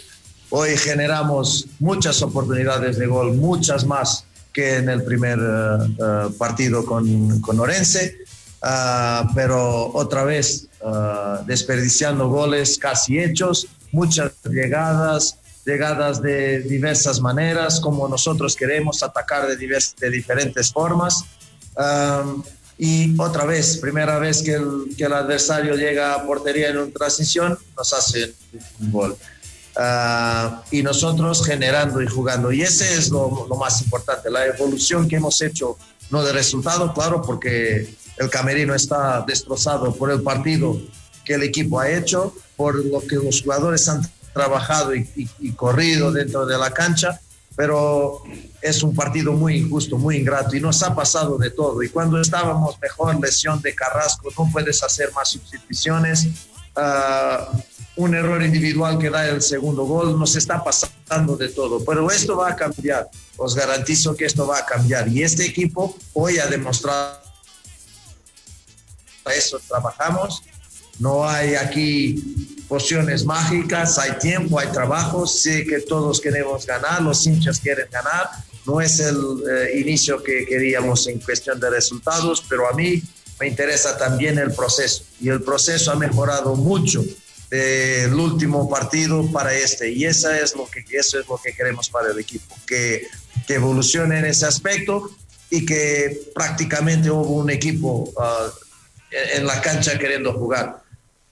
Hoy 0.50 0.78
generamos 0.78 1.66
muchas 1.78 2.22
oportunidades 2.22 2.98
de 2.98 3.06
gol, 3.06 3.34
muchas 3.34 3.84
más 3.84 4.24
que 4.52 4.76
en 4.76 4.88
el 4.88 5.04
primer 5.04 5.38
uh, 5.38 6.32
partido 6.38 6.86
con, 6.86 7.40
con 7.40 7.60
Orense, 7.60 8.16
uh, 8.62 9.28
pero 9.34 9.92
otra 9.92 10.24
vez 10.24 10.68
uh, 10.80 11.44
desperdiciando 11.44 12.28
goles 12.28 12.78
casi 12.78 13.18
hechos, 13.18 13.66
muchas 13.92 14.32
llegadas, 14.44 15.36
llegadas 15.66 16.22
de 16.22 16.60
diversas 16.60 17.20
maneras, 17.20 17.78
como 17.78 18.08
nosotros 18.08 18.56
queremos 18.56 19.02
atacar 19.02 19.46
de, 19.48 19.56
divers, 19.56 19.94
de 20.00 20.10
diferentes 20.10 20.72
formas. 20.72 21.24
Um, 21.76 22.42
y 22.78 23.20
otra 23.20 23.44
vez, 23.44 23.76
primera 23.76 24.18
vez 24.18 24.42
que 24.42 24.54
el, 24.54 24.96
que 24.96 25.04
el 25.04 25.12
adversario 25.12 25.74
llega 25.74 26.14
a 26.14 26.24
portería 26.24 26.70
en 26.70 26.78
una 26.78 26.92
transición, 26.92 27.58
nos 27.76 27.92
hace 27.92 28.32
un 28.80 28.92
gol. 28.92 29.16
Uh, 29.78 30.58
y 30.72 30.82
nosotros 30.82 31.46
generando 31.46 32.02
y 32.02 32.08
jugando. 32.08 32.50
Y 32.50 32.62
ese 32.62 32.98
es 32.98 33.10
lo, 33.10 33.46
lo, 33.48 33.54
más 33.54 33.80
importante, 33.80 34.28
la 34.28 34.44
evolución 34.46 35.06
que 35.06 35.14
hemos 35.16 35.40
hecho, 35.40 35.78
no 36.10 36.24
de 36.24 36.32
resultado, 36.32 36.92
claro, 36.92 37.22
porque 37.22 37.94
el 38.16 38.28
camerino 38.28 38.74
está 38.74 39.24
destrozado 39.24 39.94
por 39.94 40.10
el 40.10 40.20
partido 40.22 40.80
que 41.24 41.34
el 41.34 41.44
equipo 41.44 41.78
ha 41.78 41.88
hecho, 41.88 42.34
por 42.56 42.84
lo 42.84 43.00
que 43.02 43.16
los 43.16 43.40
jugadores 43.40 43.88
han 43.88 44.02
trabajado 44.32 44.96
y, 44.96 45.08
y, 45.14 45.28
y 45.38 45.52
corrido 45.52 46.10
dentro 46.10 46.44
de 46.44 46.58
la 46.58 46.72
cancha, 46.72 47.20
pero 47.54 48.24
es 48.60 48.82
un 48.82 48.96
partido 48.96 49.32
muy 49.32 49.58
injusto, 49.58 49.96
muy 49.96 50.16
ingrato 50.16 50.56
y 50.56 50.60
nos 50.60 50.82
ha 50.82 50.92
pasado 50.92 51.38
de 51.38 51.50
todo. 51.50 51.84
Y 51.84 51.88
cuando 51.88 52.20
estábamos 52.20 52.76
mejor, 52.80 53.20
lesión 53.20 53.62
de 53.62 53.76
Carrasco, 53.76 54.28
no 54.36 54.48
puedes 54.52 54.82
hacer 54.82 55.12
más 55.12 55.28
sustituciones. 55.28 56.26
Uh, 56.76 57.58
un 57.98 58.14
error 58.14 58.42
individual 58.42 58.96
que 58.96 59.10
da 59.10 59.26
el 59.28 59.42
segundo 59.42 59.84
gol, 59.84 60.18
nos 60.18 60.36
está 60.36 60.62
pasando 60.62 61.36
de 61.36 61.48
todo, 61.48 61.84
pero 61.84 62.08
esto 62.10 62.36
va 62.36 62.50
a 62.50 62.56
cambiar, 62.56 63.10
os 63.36 63.56
garantizo 63.56 64.16
que 64.16 64.24
esto 64.24 64.46
va 64.46 64.58
a 64.58 64.64
cambiar 64.64 65.08
y 65.08 65.24
este 65.24 65.44
equipo 65.44 65.96
hoy 66.14 66.38
ha 66.38 66.46
demostrado 66.46 67.18
eso 69.36 69.60
trabajamos, 69.68 70.42
no 71.00 71.28
hay 71.28 71.56
aquí 71.56 72.64
pociones 72.68 73.24
mágicas, 73.24 73.98
hay 73.98 74.12
tiempo, 74.18 74.58
hay 74.58 74.68
trabajo, 74.68 75.26
sé 75.26 75.64
que 75.66 75.80
todos 75.80 76.20
queremos 76.20 76.64
ganar, 76.66 77.02
los 77.02 77.26
hinchas 77.26 77.58
quieren 77.58 77.88
ganar, 77.90 78.30
no 78.64 78.80
es 78.80 79.00
el 79.00 79.16
eh, 79.16 79.80
inicio 79.80 80.22
que 80.22 80.46
queríamos 80.46 81.06
en 81.08 81.18
cuestión 81.18 81.58
de 81.58 81.68
resultados, 81.68 82.44
pero 82.48 82.68
a 82.70 82.74
mí 82.74 83.02
me 83.40 83.48
interesa 83.48 83.98
también 83.98 84.38
el 84.38 84.52
proceso 84.52 85.02
y 85.20 85.28
el 85.28 85.42
proceso 85.42 85.90
ha 85.90 85.96
mejorado 85.96 86.54
mucho 86.54 87.04
del 87.50 88.14
último 88.14 88.68
partido 88.68 89.30
para 89.32 89.54
este 89.54 89.90
y 89.90 90.04
esa 90.04 90.38
es 90.38 90.54
lo 90.54 90.66
que, 90.66 90.84
eso 90.90 91.18
es 91.18 91.26
lo 91.26 91.38
que 91.38 91.54
queremos 91.54 91.88
para 91.88 92.10
el 92.10 92.18
equipo, 92.18 92.54
que, 92.66 93.06
que 93.46 93.54
evolucione 93.54 94.18
en 94.18 94.26
ese 94.26 94.46
aspecto 94.46 95.10
y 95.50 95.64
que 95.64 96.30
prácticamente 96.34 97.10
hubo 97.10 97.36
un 97.36 97.50
equipo 97.50 98.12
uh, 98.16 98.50
en 99.10 99.46
la 99.46 99.60
cancha 99.62 99.98
queriendo 99.98 100.34
jugar. 100.34 100.82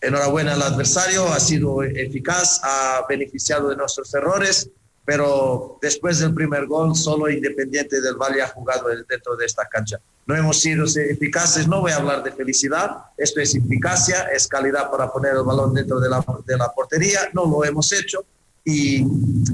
Enhorabuena 0.01 0.55
al 0.55 0.63
adversario, 0.63 1.31
ha 1.33 1.41
sido 1.41 1.83
eficaz, 1.83 2.61
ha 2.63 3.05
beneficiado 3.09 3.69
de 3.69 3.77
nuestros 3.77 4.13
errores, 4.15 4.71
pero 5.05 5.79
después 5.83 6.19
del 6.19 6.33
primer 6.33 6.67
gol 6.67 6.97
solo 6.97 7.29
Independiente 7.29 8.01
del 8.01 8.17
Valle 8.17 8.43
ha 8.43 8.49
jugado 8.49 8.89
dentro 8.89 9.37
de 9.37 9.45
esta 9.45 9.67
cancha 9.69 10.01
no 10.27 10.35
hemos 10.35 10.61
sido 10.61 10.85
eficaces, 10.85 11.69
no 11.69 11.81
voy 11.81 11.93
a 11.93 11.97
hablar 11.97 12.23
de 12.23 12.33
felicidad, 12.33 12.97
esto 13.17 13.41
es 13.41 13.55
eficacia, 13.55 14.23
es 14.35 14.49
calidad 14.49 14.91
para 14.91 15.11
poner 15.13 15.37
el 15.37 15.45
balón 15.45 15.73
dentro 15.73 16.01
de 16.01 16.09
la, 16.09 16.25
de 16.45 16.57
la 16.57 16.73
portería, 16.73 17.21
no 17.33 17.47
lo 17.47 17.65
hemos 17.65 17.93
hecho 17.93 18.25
y 18.65 19.07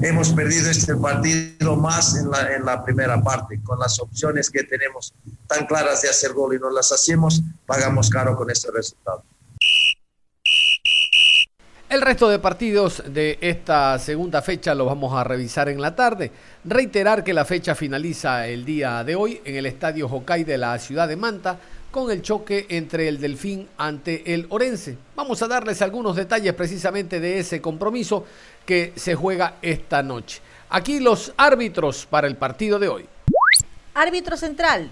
hemos 0.03 0.31
perdido 0.33 0.71
este 0.71 0.97
partido 0.97 1.77
más 1.77 2.17
en 2.17 2.31
la, 2.31 2.55
en 2.55 2.65
la 2.65 2.83
primera 2.83 3.23
parte, 3.23 3.61
con 3.63 3.79
las 3.79 4.01
opciones 4.01 4.49
que 4.49 4.65
tenemos 4.65 5.13
tan 5.47 5.67
claras 5.67 6.01
de 6.01 6.09
hacer 6.09 6.33
gol 6.33 6.57
y 6.57 6.59
no 6.59 6.71
las 6.71 6.91
hacemos, 6.91 7.43
pagamos 7.67 8.09
caro 8.09 8.35
con 8.35 8.51
este 8.51 8.71
resultado. 8.71 9.23
El 11.93 12.01
resto 12.01 12.31
de 12.31 12.39
partidos 12.39 13.03
de 13.07 13.37
esta 13.43 13.99
segunda 13.99 14.41
fecha 14.41 14.75
los 14.75 14.87
vamos 14.87 15.13
a 15.13 15.25
revisar 15.25 15.69
en 15.69 15.79
la 15.79 15.95
tarde. 15.95 16.31
Reiterar 16.65 17.23
que 17.23 17.35
la 17.35 17.45
fecha 17.45 17.75
finaliza 17.75 18.47
el 18.49 18.65
día 18.65 19.05
de 19.05 19.15
hoy 19.15 19.43
en 19.45 19.57
el 19.57 19.67
Estadio 19.67 20.07
Hokkaido 20.09 20.53
de 20.53 20.57
la 20.57 20.79
ciudad 20.79 21.07
de 21.07 21.17
Manta 21.17 21.59
con 21.91 22.11
el 22.11 22.23
choque 22.23 22.65
entre 22.71 23.09
el 23.09 23.21
Delfín 23.21 23.69
ante 23.77 24.33
el 24.33 24.47
Orense. 24.49 24.97
Vamos 25.15 25.43
a 25.43 25.49
darles 25.49 25.83
algunos 25.83 26.17
detalles 26.17 26.55
precisamente 26.55 27.21
de 27.21 27.41
ese 27.41 27.61
compromiso 27.61 28.25
que 28.65 28.95
se 28.97 29.15
juega 29.15 29.57
esta 29.61 30.03
noche. 30.03 30.41
Aquí 30.71 30.99
los 30.99 31.35
árbitros 31.37 32.07
para 32.07 32.27
el 32.27 32.37
partido 32.37 32.79
de 32.79 32.89
hoy. 32.89 33.07
Árbitro 33.93 34.39
central, 34.39 34.89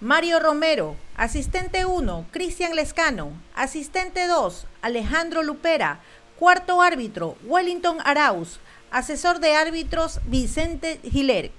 Mario 0.00 0.38
Romero. 0.38 0.94
Asistente 1.16 1.86
1, 1.86 2.26
Cristian 2.30 2.76
Lescano. 2.76 3.32
Asistente 3.54 4.28
2, 4.28 4.66
Alejandro 4.82 5.42
Lupera. 5.42 6.00
Cuarto 6.38 6.82
árbitro, 6.82 7.36
Wellington 7.46 7.96
Arauz. 8.04 8.58
Asesor 8.90 9.40
de 9.40 9.54
árbitros, 9.54 10.20
Vicente 10.26 11.00
Giler. 11.02 11.50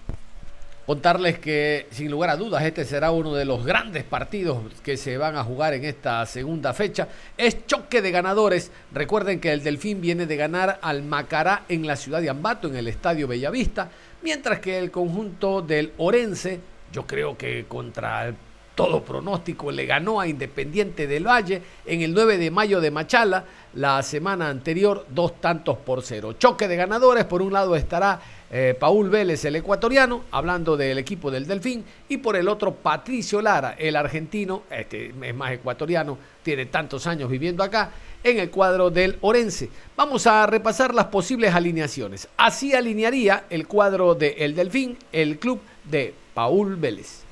Contarles 0.86 1.40
que, 1.40 1.88
sin 1.90 2.12
lugar 2.12 2.30
a 2.30 2.38
dudas, 2.38 2.64
este 2.64 2.86
será 2.86 3.10
uno 3.10 3.34
de 3.34 3.44
los 3.44 3.66
grandes 3.66 4.04
partidos 4.04 4.60
que 4.84 4.96
se 4.96 5.18
van 5.18 5.36
a 5.36 5.44
jugar 5.44 5.74
en 5.74 5.84
esta 5.84 6.24
segunda 6.28 6.76
fecha. 6.76 7.08
Es 7.36 7.66
choque 7.66 8.04
de 8.04 8.12
ganadores. 8.12 8.72
Recuerden 8.94 9.40
que 9.40 9.52
el 9.52 9.64
Delfín 9.64 10.00
viene 10.00 10.28
de 10.28 10.38
ganar 10.38 10.78
al 10.84 11.02
Macará 11.02 11.64
en 11.68 11.88
la 11.88 11.96
ciudad 11.96 12.22
de 12.22 12.30
Ambato, 12.30 12.68
en 12.68 12.76
el 12.76 12.88
Estadio 12.88 13.28
Bellavista, 13.28 13.90
mientras 14.22 14.60
que 14.60 14.78
el 14.78 14.92
conjunto 14.92 15.64
del 15.64 15.92
Orense, 15.98 16.60
yo 16.94 17.06
creo 17.06 17.36
que 17.36 17.66
contra 17.68 18.28
el 18.28 18.36
todo 18.78 19.02
pronóstico, 19.02 19.72
le 19.72 19.88
ganó 19.88 20.22
a 20.22 20.28
Independiente 20.28 21.08
del 21.08 21.28
Valle 21.28 21.64
en 21.84 22.04
el 22.04 22.14
9 22.14 22.38
de 22.38 22.52
mayo 22.52 22.80
de 22.80 22.92
Machala, 22.92 23.44
la 23.74 24.04
semana 24.04 24.50
anterior, 24.50 25.08
dos 25.10 25.42
tantos 25.42 25.80
por 25.80 26.04
cero. 26.04 26.34
Choque 26.34 26.68
de 26.68 26.76
ganadores, 26.76 27.26
por 27.26 27.42
un 27.42 27.52
lado 27.52 27.76
estará 27.76 28.22
eh, 28.52 28.78
Paul 28.80 29.10
Vélez, 29.10 29.44
el 29.46 29.56
ecuatoriano, 29.56 30.26
hablando 30.30 30.78
del 30.78 31.00
equipo 31.00 31.32
del 31.32 31.48
Delfín, 31.48 31.84
y 32.08 32.18
por 32.18 32.36
el 32.36 32.48
otro 32.48 32.76
Patricio 32.76 33.42
Lara, 33.42 33.76
el 33.80 33.96
argentino, 33.96 34.62
este 34.70 35.12
es 35.22 35.36
más 35.36 35.54
ecuatoriano, 35.54 36.16
tiene 36.44 36.68
tantos 36.68 37.08
años 37.08 37.32
viviendo 37.32 37.64
acá, 37.64 37.90
en 38.24 38.38
el 38.38 38.52
cuadro 38.52 38.92
del 38.92 39.18
Orense. 39.22 39.72
Vamos 39.96 40.28
a 40.28 40.46
repasar 40.46 40.94
las 40.94 41.06
posibles 41.06 41.56
alineaciones. 41.56 42.28
Así 42.38 42.76
alinearía 42.76 43.46
el 43.50 43.66
cuadro 43.66 44.14
del 44.14 44.36
El 44.38 44.56
Delfín, 44.56 44.98
el 45.12 45.40
club 45.40 45.60
de 45.84 46.14
Paul 46.36 46.76
Vélez. 46.76 47.27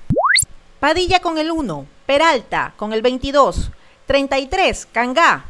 Padilla 0.80 1.20
con 1.20 1.38
el 1.38 1.52
1, 1.52 1.86
Peralta 2.06 2.74
con 2.76 2.94
el 2.94 3.02
22, 3.02 3.72
33, 4.08 4.88
Cangá, 4.92 5.46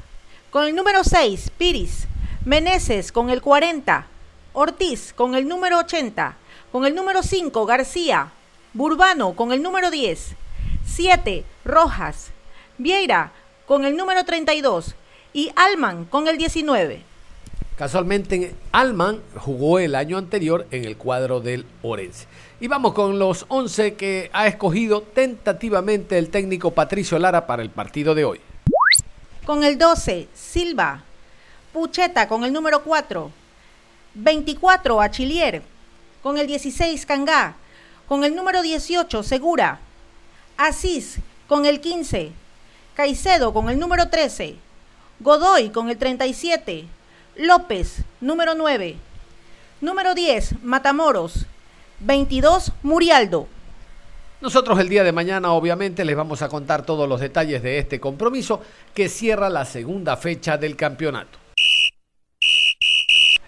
con 0.51 0.65
el 0.65 0.75
número 0.75 1.03
6, 1.03 1.51
Piris, 1.57 2.07
Meneses 2.45 3.11
con 3.11 3.29
el 3.29 3.41
40, 3.41 4.07
Ortiz 4.53 5.13
con 5.13 5.35
el 5.35 5.47
número 5.47 5.79
80, 5.79 6.37
con 6.71 6.85
el 6.85 6.93
número 6.93 7.23
5, 7.23 7.65
García, 7.65 8.31
Burbano 8.73 9.33
con 9.33 9.51
el 9.51 9.63
número 9.63 9.89
10, 9.89 10.35
7, 10.85 11.43
Rojas, 11.65 12.31
Vieira 12.77 13.31
con 13.65 13.83
el 13.83 13.97
número 13.97 14.25
32 14.25 14.95
y 15.33 15.51
Alman 15.55 16.05
con 16.05 16.27
el 16.27 16.37
19. 16.37 17.14
Casualmente, 17.77 18.55
Alman 18.71 19.21
jugó 19.35 19.79
el 19.79 19.95
año 19.95 20.17
anterior 20.17 20.65
en 20.71 20.85
el 20.85 20.95
cuadro 20.95 21.41
del 21.41 21.65
Orense. 21.81 22.25
Y 22.61 22.69
vamos 22.69 22.93
con 22.93 23.19
los 23.19 23.45
11 23.49 23.95
que 23.95 24.29
ha 24.31 24.47
escogido 24.47 25.01
tentativamente 25.01 26.17
el 26.17 26.29
técnico 26.29 26.71
Patricio 26.71 27.19
Lara 27.19 27.45
para 27.45 27.63
el 27.63 27.69
partido 27.69 28.15
de 28.15 28.23
hoy. 28.23 28.39
Con 29.45 29.65
el 29.65 29.77
12, 29.77 30.29
Silva. 30.33 31.03
Pucheta 31.73 32.29
con 32.29 32.45
el 32.45 32.53
número 32.53 32.81
4. 32.81 33.29
24, 34.13 35.01
Achilier. 35.01 35.61
Con 36.23 36.37
el 36.37 36.47
16, 36.47 37.05
Cangá. 37.05 37.57
Con 38.07 38.23
el 38.23 38.33
número 38.35 38.61
18, 38.61 39.21
Segura. 39.21 39.79
Asís 40.55 41.17
con 41.49 41.65
el 41.65 41.81
15. 41.81 42.31
Caicedo 42.93 43.53
con 43.53 43.69
el 43.69 43.77
número 43.77 44.07
13. 44.07 44.55
Godoy 45.19 45.71
con 45.71 45.89
el 45.89 45.97
37. 45.97 46.94
López, 47.37 48.03
número 48.21 48.55
9. 48.55 48.95
Número 49.81 50.15
10, 50.15 50.63
Matamoros. 50.63 51.45
22, 51.99 52.71
Murialdo. 52.81 53.47
Nosotros 54.39 54.79
el 54.79 54.87
día 54.87 55.03
de 55.03 55.11
mañana 55.11 55.51
obviamente 55.51 56.05
les 56.05 56.15
vamos 56.15 56.41
a 56.41 56.47
contar 56.47 56.85
todos 56.85 57.09
los 57.09 57.19
detalles 57.19 57.61
de 57.61 57.77
este 57.77 57.99
compromiso 57.99 58.61
que 58.93 59.09
cierra 59.09 59.49
la 59.49 59.65
segunda 59.65 60.15
fecha 60.15 60.57
del 60.57 60.77
campeonato. 60.77 61.37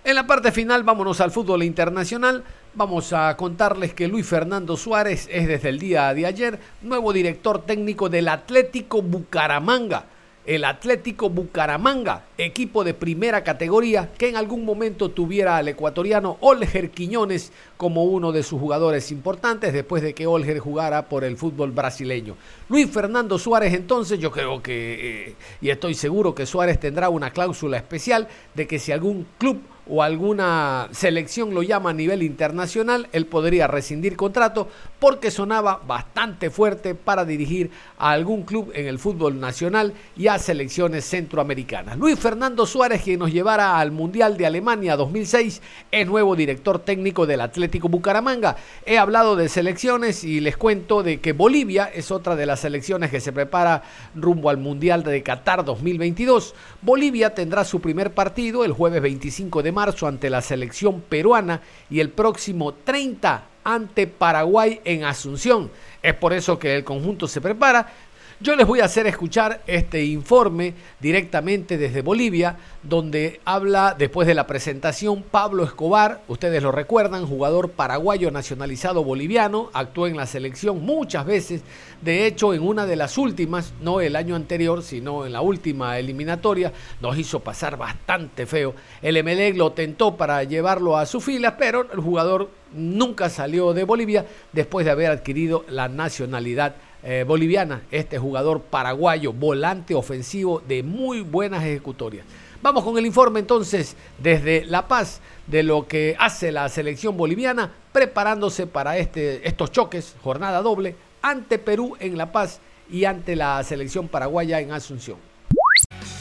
En 0.04 0.16
la 0.16 0.28
parte 0.28 0.52
final 0.52 0.84
vámonos 0.84 1.22
al 1.22 1.32
fútbol 1.32 1.64
internacional. 1.64 2.44
Vamos 2.74 3.14
a 3.14 3.36
contarles 3.38 3.94
que 3.94 4.08
Luis 4.08 4.28
Fernando 4.28 4.76
Suárez 4.76 5.30
es 5.32 5.48
desde 5.48 5.70
el 5.70 5.80
día 5.80 6.14
de 6.14 6.26
ayer 6.26 6.60
nuevo 6.82 7.14
director 7.14 7.66
técnico 7.66 8.10
del 8.10 8.28
Atlético 8.28 9.02
Bucaramanga 9.02 10.06
el 10.48 10.64
Atlético 10.64 11.30
Bucaramanga, 11.30 12.24
equipo 12.38 12.86
de 12.86 12.94
primera 12.94 13.44
categoría 13.44 14.10
que 14.18 14.30
en 14.30 14.38
algún 14.38 14.64
momento 14.64 15.12
tuviera 15.12 15.58
al 15.58 15.68
ecuatoriano 15.68 16.38
Olger 16.40 16.90
Quiñones 16.90 17.52
como 17.76 18.06
uno 18.06 18.32
de 18.32 18.44
sus 18.44 18.60
jugadores 18.60 19.12
importantes 19.12 19.74
después 19.74 20.02
de 20.02 20.14
que 20.14 20.26
Olger 20.26 20.60
jugara 20.60 21.10
por 21.10 21.26
el 21.26 21.36
fútbol 21.36 21.72
brasileño. 21.72 22.38
Luis 22.70 22.90
Fernando 22.90 23.38
Suárez 23.38 23.74
entonces 23.74 24.20
yo 24.20 24.32
creo 24.32 24.64
que, 24.64 25.28
eh, 25.28 25.36
y 25.60 25.70
estoy 25.70 25.96
seguro 25.96 26.34
que 26.34 26.46
Suárez 26.46 26.80
tendrá 26.80 27.10
una 27.10 27.32
cláusula 27.32 27.76
especial 27.76 28.30
de 28.56 28.68
que 28.68 28.80
si 28.80 28.94
algún 28.94 29.28
club 29.38 29.60
o 29.90 30.04
alguna 30.04 30.90
selección 30.92 31.54
lo 31.54 31.64
llama 31.64 31.92
a 31.92 31.94
nivel 31.94 32.24
internacional, 32.24 33.08
él 33.12 33.26
podría 33.26 33.68
rescindir 33.68 34.16
contrato 34.16 34.68
porque 35.00 35.32
sonaba 35.32 35.82
bastante 35.86 36.50
fuerte 36.50 36.96
para 36.96 37.26
dirigir 37.26 37.72
a 37.98 38.12
algún 38.12 38.44
club 38.44 38.72
en 38.74 38.88
el 38.88 39.00
fútbol 39.00 39.40
nacional 39.40 39.94
y 40.16 40.28
a 40.28 40.40
selecciones 40.40 41.06
centroamericanas. 41.06 41.98
Luis 41.98 42.20
Fernando 42.20 42.66
Suárez, 42.66 43.02
quien 43.02 43.20
nos 43.20 43.32
llevara 43.32 43.80
al 43.80 43.92
Mundial 43.92 44.38
de 44.38 44.46
Alemania 44.46 44.96
2006, 44.96 45.62
es 45.92 46.08
nuevo 46.08 46.36
director 46.36 46.80
técnico 46.80 47.26
del 47.26 47.42
Atlético 47.42 47.90
Bucaramanga. 47.90 48.58
He 48.86 48.98
hablado 48.98 49.36
de 49.36 49.50
selecciones 49.50 50.24
y 50.24 50.40
les 50.40 50.58
cuento 50.58 51.04
de 51.04 51.20
que 51.20 51.34
Bolivia 51.34 51.90
es 51.94 52.12
otra 52.12 52.36
de 52.36 52.46
las 52.46 52.62
selecciones 52.62 53.12
que 53.12 53.20
se 53.20 53.32
prepara 53.34 53.84
rumbo 54.16 54.50
al 54.50 54.58
Mundial 54.58 55.04
de 55.04 55.24
Qatar 55.24 55.64
2022. 55.64 56.56
Bolivia 56.82 57.34
tendrá 57.34 57.64
su 57.64 57.82
primer 57.82 58.14
partido 58.14 58.66
el 58.66 58.74
jueves 58.74 59.02
25 59.02 59.64
de 59.64 59.72
marzo 59.78 60.08
ante 60.08 60.32
la 60.32 60.42
selección 60.42 61.02
peruana 61.02 61.62
y 61.88 62.00
el 62.00 62.10
próximo 62.10 62.74
30 62.74 63.44
ante 63.64 64.08
Paraguay 64.08 64.82
en 64.84 65.04
Asunción. 65.04 65.70
Es 66.02 66.16
por 66.16 66.34
eso 66.34 66.58
que 66.58 66.74
el 66.74 66.84
conjunto 66.84 67.28
se 67.28 67.42
prepara. 67.42 67.94
Yo 68.40 68.56
les 68.56 68.68
voy 68.68 68.82
a 68.82 68.86
hacer 68.86 69.08
escuchar 69.08 69.64
este 69.66 70.06
informe 70.06 70.76
directamente 71.00 71.76
desde 71.76 72.04
Bolivia, 72.04 72.58
donde 72.84 73.42
habla 73.46 73.96
después 73.98 74.28
de 74.28 74.36
la 74.36 74.46
presentación 74.46 75.24
Pablo 75.24 75.64
Escobar, 75.64 76.22
ustedes 76.28 76.62
lo 76.62 76.72
recuerdan, 76.72 77.26
jugador 77.26 77.72
paraguayo 77.72 78.30
nacionalizado 78.30 79.04
boliviano, 79.04 79.72
actuó 79.74 80.06
en 80.06 80.16
la 80.16 80.28
selección 80.28 80.86
muchas 80.86 81.26
veces, 81.26 81.64
de 82.04 82.28
hecho 82.28 82.54
en 82.54 82.62
una 82.62 82.86
de 82.86 82.96
las 82.96 83.18
últimas, 83.18 83.74
no 83.82 84.02
el 84.02 84.16
año 84.16 84.36
anterior, 84.36 84.84
sino 84.84 85.26
en 85.26 85.34
la 85.34 85.42
última 85.42 85.98
eliminatoria, 85.98 86.72
nos 87.02 87.18
hizo 87.18 87.40
pasar 87.40 87.76
bastante 87.76 88.46
feo. 88.46 88.76
El 89.02 89.18
Emelec 89.18 89.58
lo 89.58 89.72
tentó 89.72 90.16
para 90.16 90.44
llevarlo 90.44 90.96
a 90.96 91.08
su 91.08 91.22
fila, 91.22 91.58
pero 91.58 91.92
el 91.92 92.02
jugador 92.02 92.52
nunca 92.72 93.32
salió 93.32 93.74
de 93.74 93.84
Bolivia 93.84 94.28
después 94.54 94.86
de 94.86 94.92
haber 94.92 95.10
adquirido 95.10 95.66
la 95.70 95.88
nacionalidad 95.88 96.76
eh, 97.10 97.24
boliviana, 97.24 97.84
este 97.90 98.18
jugador 98.18 98.64
paraguayo, 98.64 99.32
volante 99.32 99.96
ofensivo 99.96 100.62
de 100.68 100.84
muy 100.84 101.22
buenas 101.22 101.64
ejecutorias. 101.64 102.26
Vamos 102.62 102.84
con 102.84 102.98
el 102.98 103.06
informe 103.06 103.40
entonces 103.40 103.96
desde 104.18 104.66
La 104.66 104.90
Paz 104.90 105.22
de 105.46 105.64
lo 105.64 105.88
que 105.88 106.18
hace 106.20 106.52
la 106.52 106.68
selección 106.68 107.16
boliviana 107.16 107.72
preparándose 107.94 108.68
para 108.68 108.98
este, 108.98 109.48
estos 109.48 109.72
choques, 109.72 110.18
jornada 110.22 110.62
doble, 110.62 110.98
ante 111.22 111.60
Perú 111.60 111.96
en 112.02 112.18
La 112.18 112.34
Paz 112.34 112.60
y 112.90 113.06
ante 113.06 113.38
la 113.38 113.64
selección 113.64 114.10
paraguaya 114.10 114.60
en 114.60 114.74
Asunción. 114.74 115.18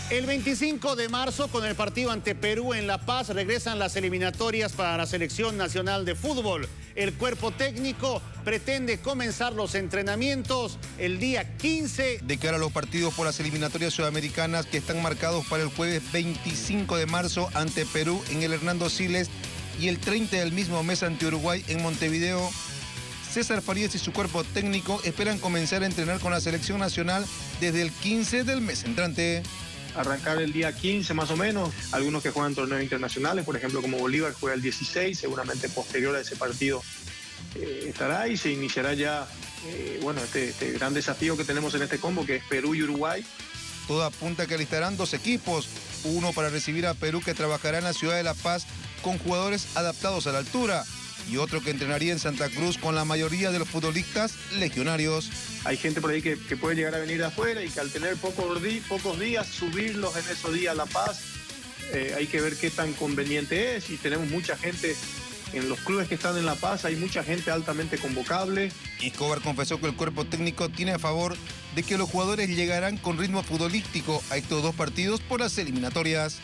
El 0.09 0.27
25 0.27 0.95
de 0.95 1.09
marzo, 1.09 1.49
con 1.49 1.65
el 1.65 1.75
partido 1.75 2.13
ante 2.13 2.37
Perú 2.37 2.75
en 2.75 2.87
La 2.87 2.99
Paz, 2.99 3.31
regresan 3.31 3.81
las 3.81 3.97
eliminatorias 3.97 4.73
para 4.73 4.97
la 4.97 5.07
Selección 5.07 5.57
Nacional 5.57 6.05
de 6.05 6.15
Fútbol. 6.15 6.69
El 6.97 7.13
cuerpo 7.13 7.51
técnico 7.51 8.23
pretende 8.43 8.99
comenzar 8.99 9.53
los 9.53 9.75
entrenamientos 9.75 10.79
el 10.99 11.19
día 11.19 11.59
15. 11.59 12.21
De 12.23 12.39
cara 12.39 12.57
a 12.57 12.59
los 12.59 12.73
partidos 12.73 13.13
por 13.13 13.27
las 13.27 13.39
eliminatorias 13.39 13.93
sudamericanas 13.93 14.65
que 14.65 14.79
están 14.79 15.03
marcados 15.03 15.45
para 15.47 15.63
el 15.63 15.69
jueves 15.69 16.03
25 16.11 16.97
de 16.97 17.05
marzo 17.05 17.51
ante 17.53 17.85
Perú 17.85 18.23
en 18.31 18.43
el 18.43 18.55
Hernando 18.55 18.89
Siles 18.89 19.29
y 19.79 19.89
el 19.89 19.99
30 19.99 20.39
del 20.39 20.53
mismo 20.53 20.83
mes 20.83 21.03
ante 21.03 21.27
Uruguay 21.27 21.63
en 21.69 21.83
Montevideo. 21.83 22.51
César 23.31 23.61
Farías 23.61 23.95
y 23.95 23.99
su 23.99 24.15
cuerpo 24.15 24.43
técnico 24.45 24.99
esperan 25.05 25.39
comenzar 25.39 25.83
a 25.83 25.87
entrenar 25.87 26.19
con 26.21 26.33
la 26.33 26.41
selección 26.41 26.79
nacional 26.79 27.27
desde 27.61 27.83
el 27.83 27.93
15 27.93 28.45
del 28.45 28.63
mes 28.63 28.85
entrante 28.85 29.43
arrancar 29.97 30.41
el 30.41 30.53
día 30.53 30.73
15 30.75 31.15
más 31.15 31.31
o 31.31 31.37
menos. 31.37 31.71
Algunos 31.93 32.23
que 32.23 32.31
juegan 32.31 32.55
torneos 32.55 32.83
internacionales, 32.83 33.45
por 33.45 33.57
ejemplo 33.57 33.81
como 33.83 33.99
Bolívar 33.99 34.33
juega 34.33 34.55
el 34.55 34.63
16, 34.63 35.19
seguramente 35.19 35.69
posterior 35.69 36.15
a 36.15 36.21
ese 36.21 36.37
partido 36.37 36.83
eh, 37.55 37.87
estará 37.89 38.29
y 38.29 38.37
se 38.37 38.51
iniciará 38.51 38.95
ya 38.95 39.27
eh, 39.67 39.99
bueno, 40.03 40.21
este, 40.23 40.51
este, 40.51 40.73
gran 40.73 40.95
desafío 40.95 41.37
que 41.37 41.45
tenemos 41.45 41.75
en 41.75 41.83
este 41.83 41.99
combo 41.99 42.25
que 42.27 42.37
es 42.37 42.45
Perú 42.45 42.75
y 42.75 42.83
Uruguay. 42.83 43.25
Todo 43.89 44.05
apunta 44.05 44.47
que 44.47 44.55
alistarán 44.55 44.97
dos 44.97 45.15
equipos, 45.15 45.69
uno 46.05 46.33
para 46.33 46.51
recibir 46.51 46.87
a 46.87 46.95
Perú 46.95 47.23
que 47.25 47.35
trabajará 47.35 47.79
en 47.79 47.85
la 47.85 47.93
ciudad 47.93 48.17
de 48.17 48.23
La 48.23 48.35
Paz 48.35 48.67
con 49.03 49.19
jugadores 49.19 49.77
adaptados 49.77 50.27
a 50.27 50.33
la 50.33 50.39
altura 50.39 50.85
y 51.31 51.37
otro 51.39 51.63
que 51.63 51.71
entrenaría 51.71 52.13
en 52.13 52.19
Santa 52.19 52.49
Cruz 52.49 52.79
con 52.79 52.95
la 52.95 53.05
mayoría 53.05 53.51
de 53.51 53.59
los 53.59 53.69
futbolistas 53.69 54.35
legionarios. 54.59 55.31
Hay 55.67 55.77
gente 55.77 56.01
por 56.01 56.11
ahí 56.11 56.23
que, 56.23 56.37
puede 56.57 56.77
llegar 56.77 56.95
a 56.95 56.99
venir 56.99 57.19
de 57.19 57.25
afuera 57.25 57.61
y 57.63 57.69
que 57.69 57.81
al 57.81 57.91
tener 57.91 58.17
pocos, 58.17 58.61
pocos 58.89 59.19
días, 59.19 59.49
subirlos 59.49 60.17
en 60.17 60.29
esos 60.31 60.55
días 60.55 60.73
a 60.73 60.77
La 60.77 60.87
Paz, 60.87 61.21
eh, 61.93 62.15
hay 62.17 62.29
que 62.29 62.41
ver 62.41 62.57
qué 62.57 62.71
tan 62.71 62.93
conveniente 62.93 63.77
es 63.77 63.91
y 63.91 63.97
tenemos 63.97 64.29
mucha 64.29 64.57
gente 64.57 64.95
en 65.53 65.69
los 65.69 65.79
clubes 65.81 66.09
que 66.09 66.15
están 66.15 66.37
en 66.37 66.47
La 66.47 66.55
Paz 66.55 66.85
hay 66.85 66.97
mucha 66.97 67.25
gente 67.25 67.51
altamente 67.51 67.99
convocable. 67.99 68.71
Escobar 69.03 69.41
confesó 69.41 69.81
que 69.81 69.87
el 69.87 69.97
cuerpo 69.97 70.25
técnico 70.25 70.69
tiene 70.69 70.93
a 70.93 70.99
favor 70.99 71.37
de 71.75 71.83
que 71.83 71.99
los 71.99 72.09
jugadores 72.11 72.49
llegarán 72.49 72.97
con 72.97 73.19
ritmo 73.19 73.43
futbolístico 73.43 74.23
a 74.31 74.37
estos 74.37 74.63
dos 74.63 74.75
partidos 74.75 75.21
por 75.21 75.41
las 75.41 75.59
eliminatorias. 75.59 76.39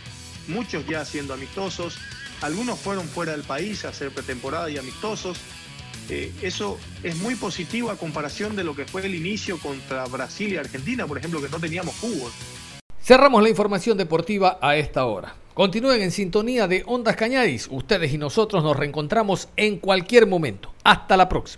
Muchos 0.48 0.86
ya 0.86 1.04
siendo 1.04 1.34
amistosos, 1.34 1.98
algunos 2.40 2.78
fueron 2.78 3.08
fuera 3.08 3.32
del 3.32 3.42
país 3.42 3.84
a 3.84 3.88
hacer 3.90 4.10
pretemporada 4.10 4.68
y 4.68 4.78
amistosos. 4.78 5.38
Eh, 6.12 6.32
eso 6.42 6.78
es 7.02 7.16
muy 7.16 7.34
positivo 7.36 7.90
a 7.90 7.96
comparación 7.96 8.54
de 8.54 8.64
lo 8.64 8.76
que 8.76 8.84
fue 8.84 9.04
el 9.06 9.14
inicio 9.14 9.58
contra 9.58 10.04
Brasil 10.06 10.52
y 10.52 10.56
Argentina, 10.56 11.06
por 11.06 11.16
ejemplo, 11.16 11.40
que 11.40 11.48
no 11.48 11.58
teníamos 11.58 11.94
fútbol. 11.94 12.30
Cerramos 13.00 13.42
la 13.42 13.48
información 13.48 13.96
deportiva 13.96 14.58
a 14.60 14.76
esta 14.76 15.06
hora. 15.06 15.34
Continúen 15.54 16.02
en 16.02 16.10
sintonía 16.10 16.68
de 16.68 16.82
Ondas 16.86 17.16
Cañaris. 17.16 17.68
Ustedes 17.70 18.12
y 18.12 18.18
nosotros 18.18 18.62
nos 18.62 18.76
reencontramos 18.76 19.48
en 19.56 19.78
cualquier 19.78 20.26
momento. 20.26 20.72
Hasta 20.84 21.16
la 21.16 21.28
próxima. 21.28 21.50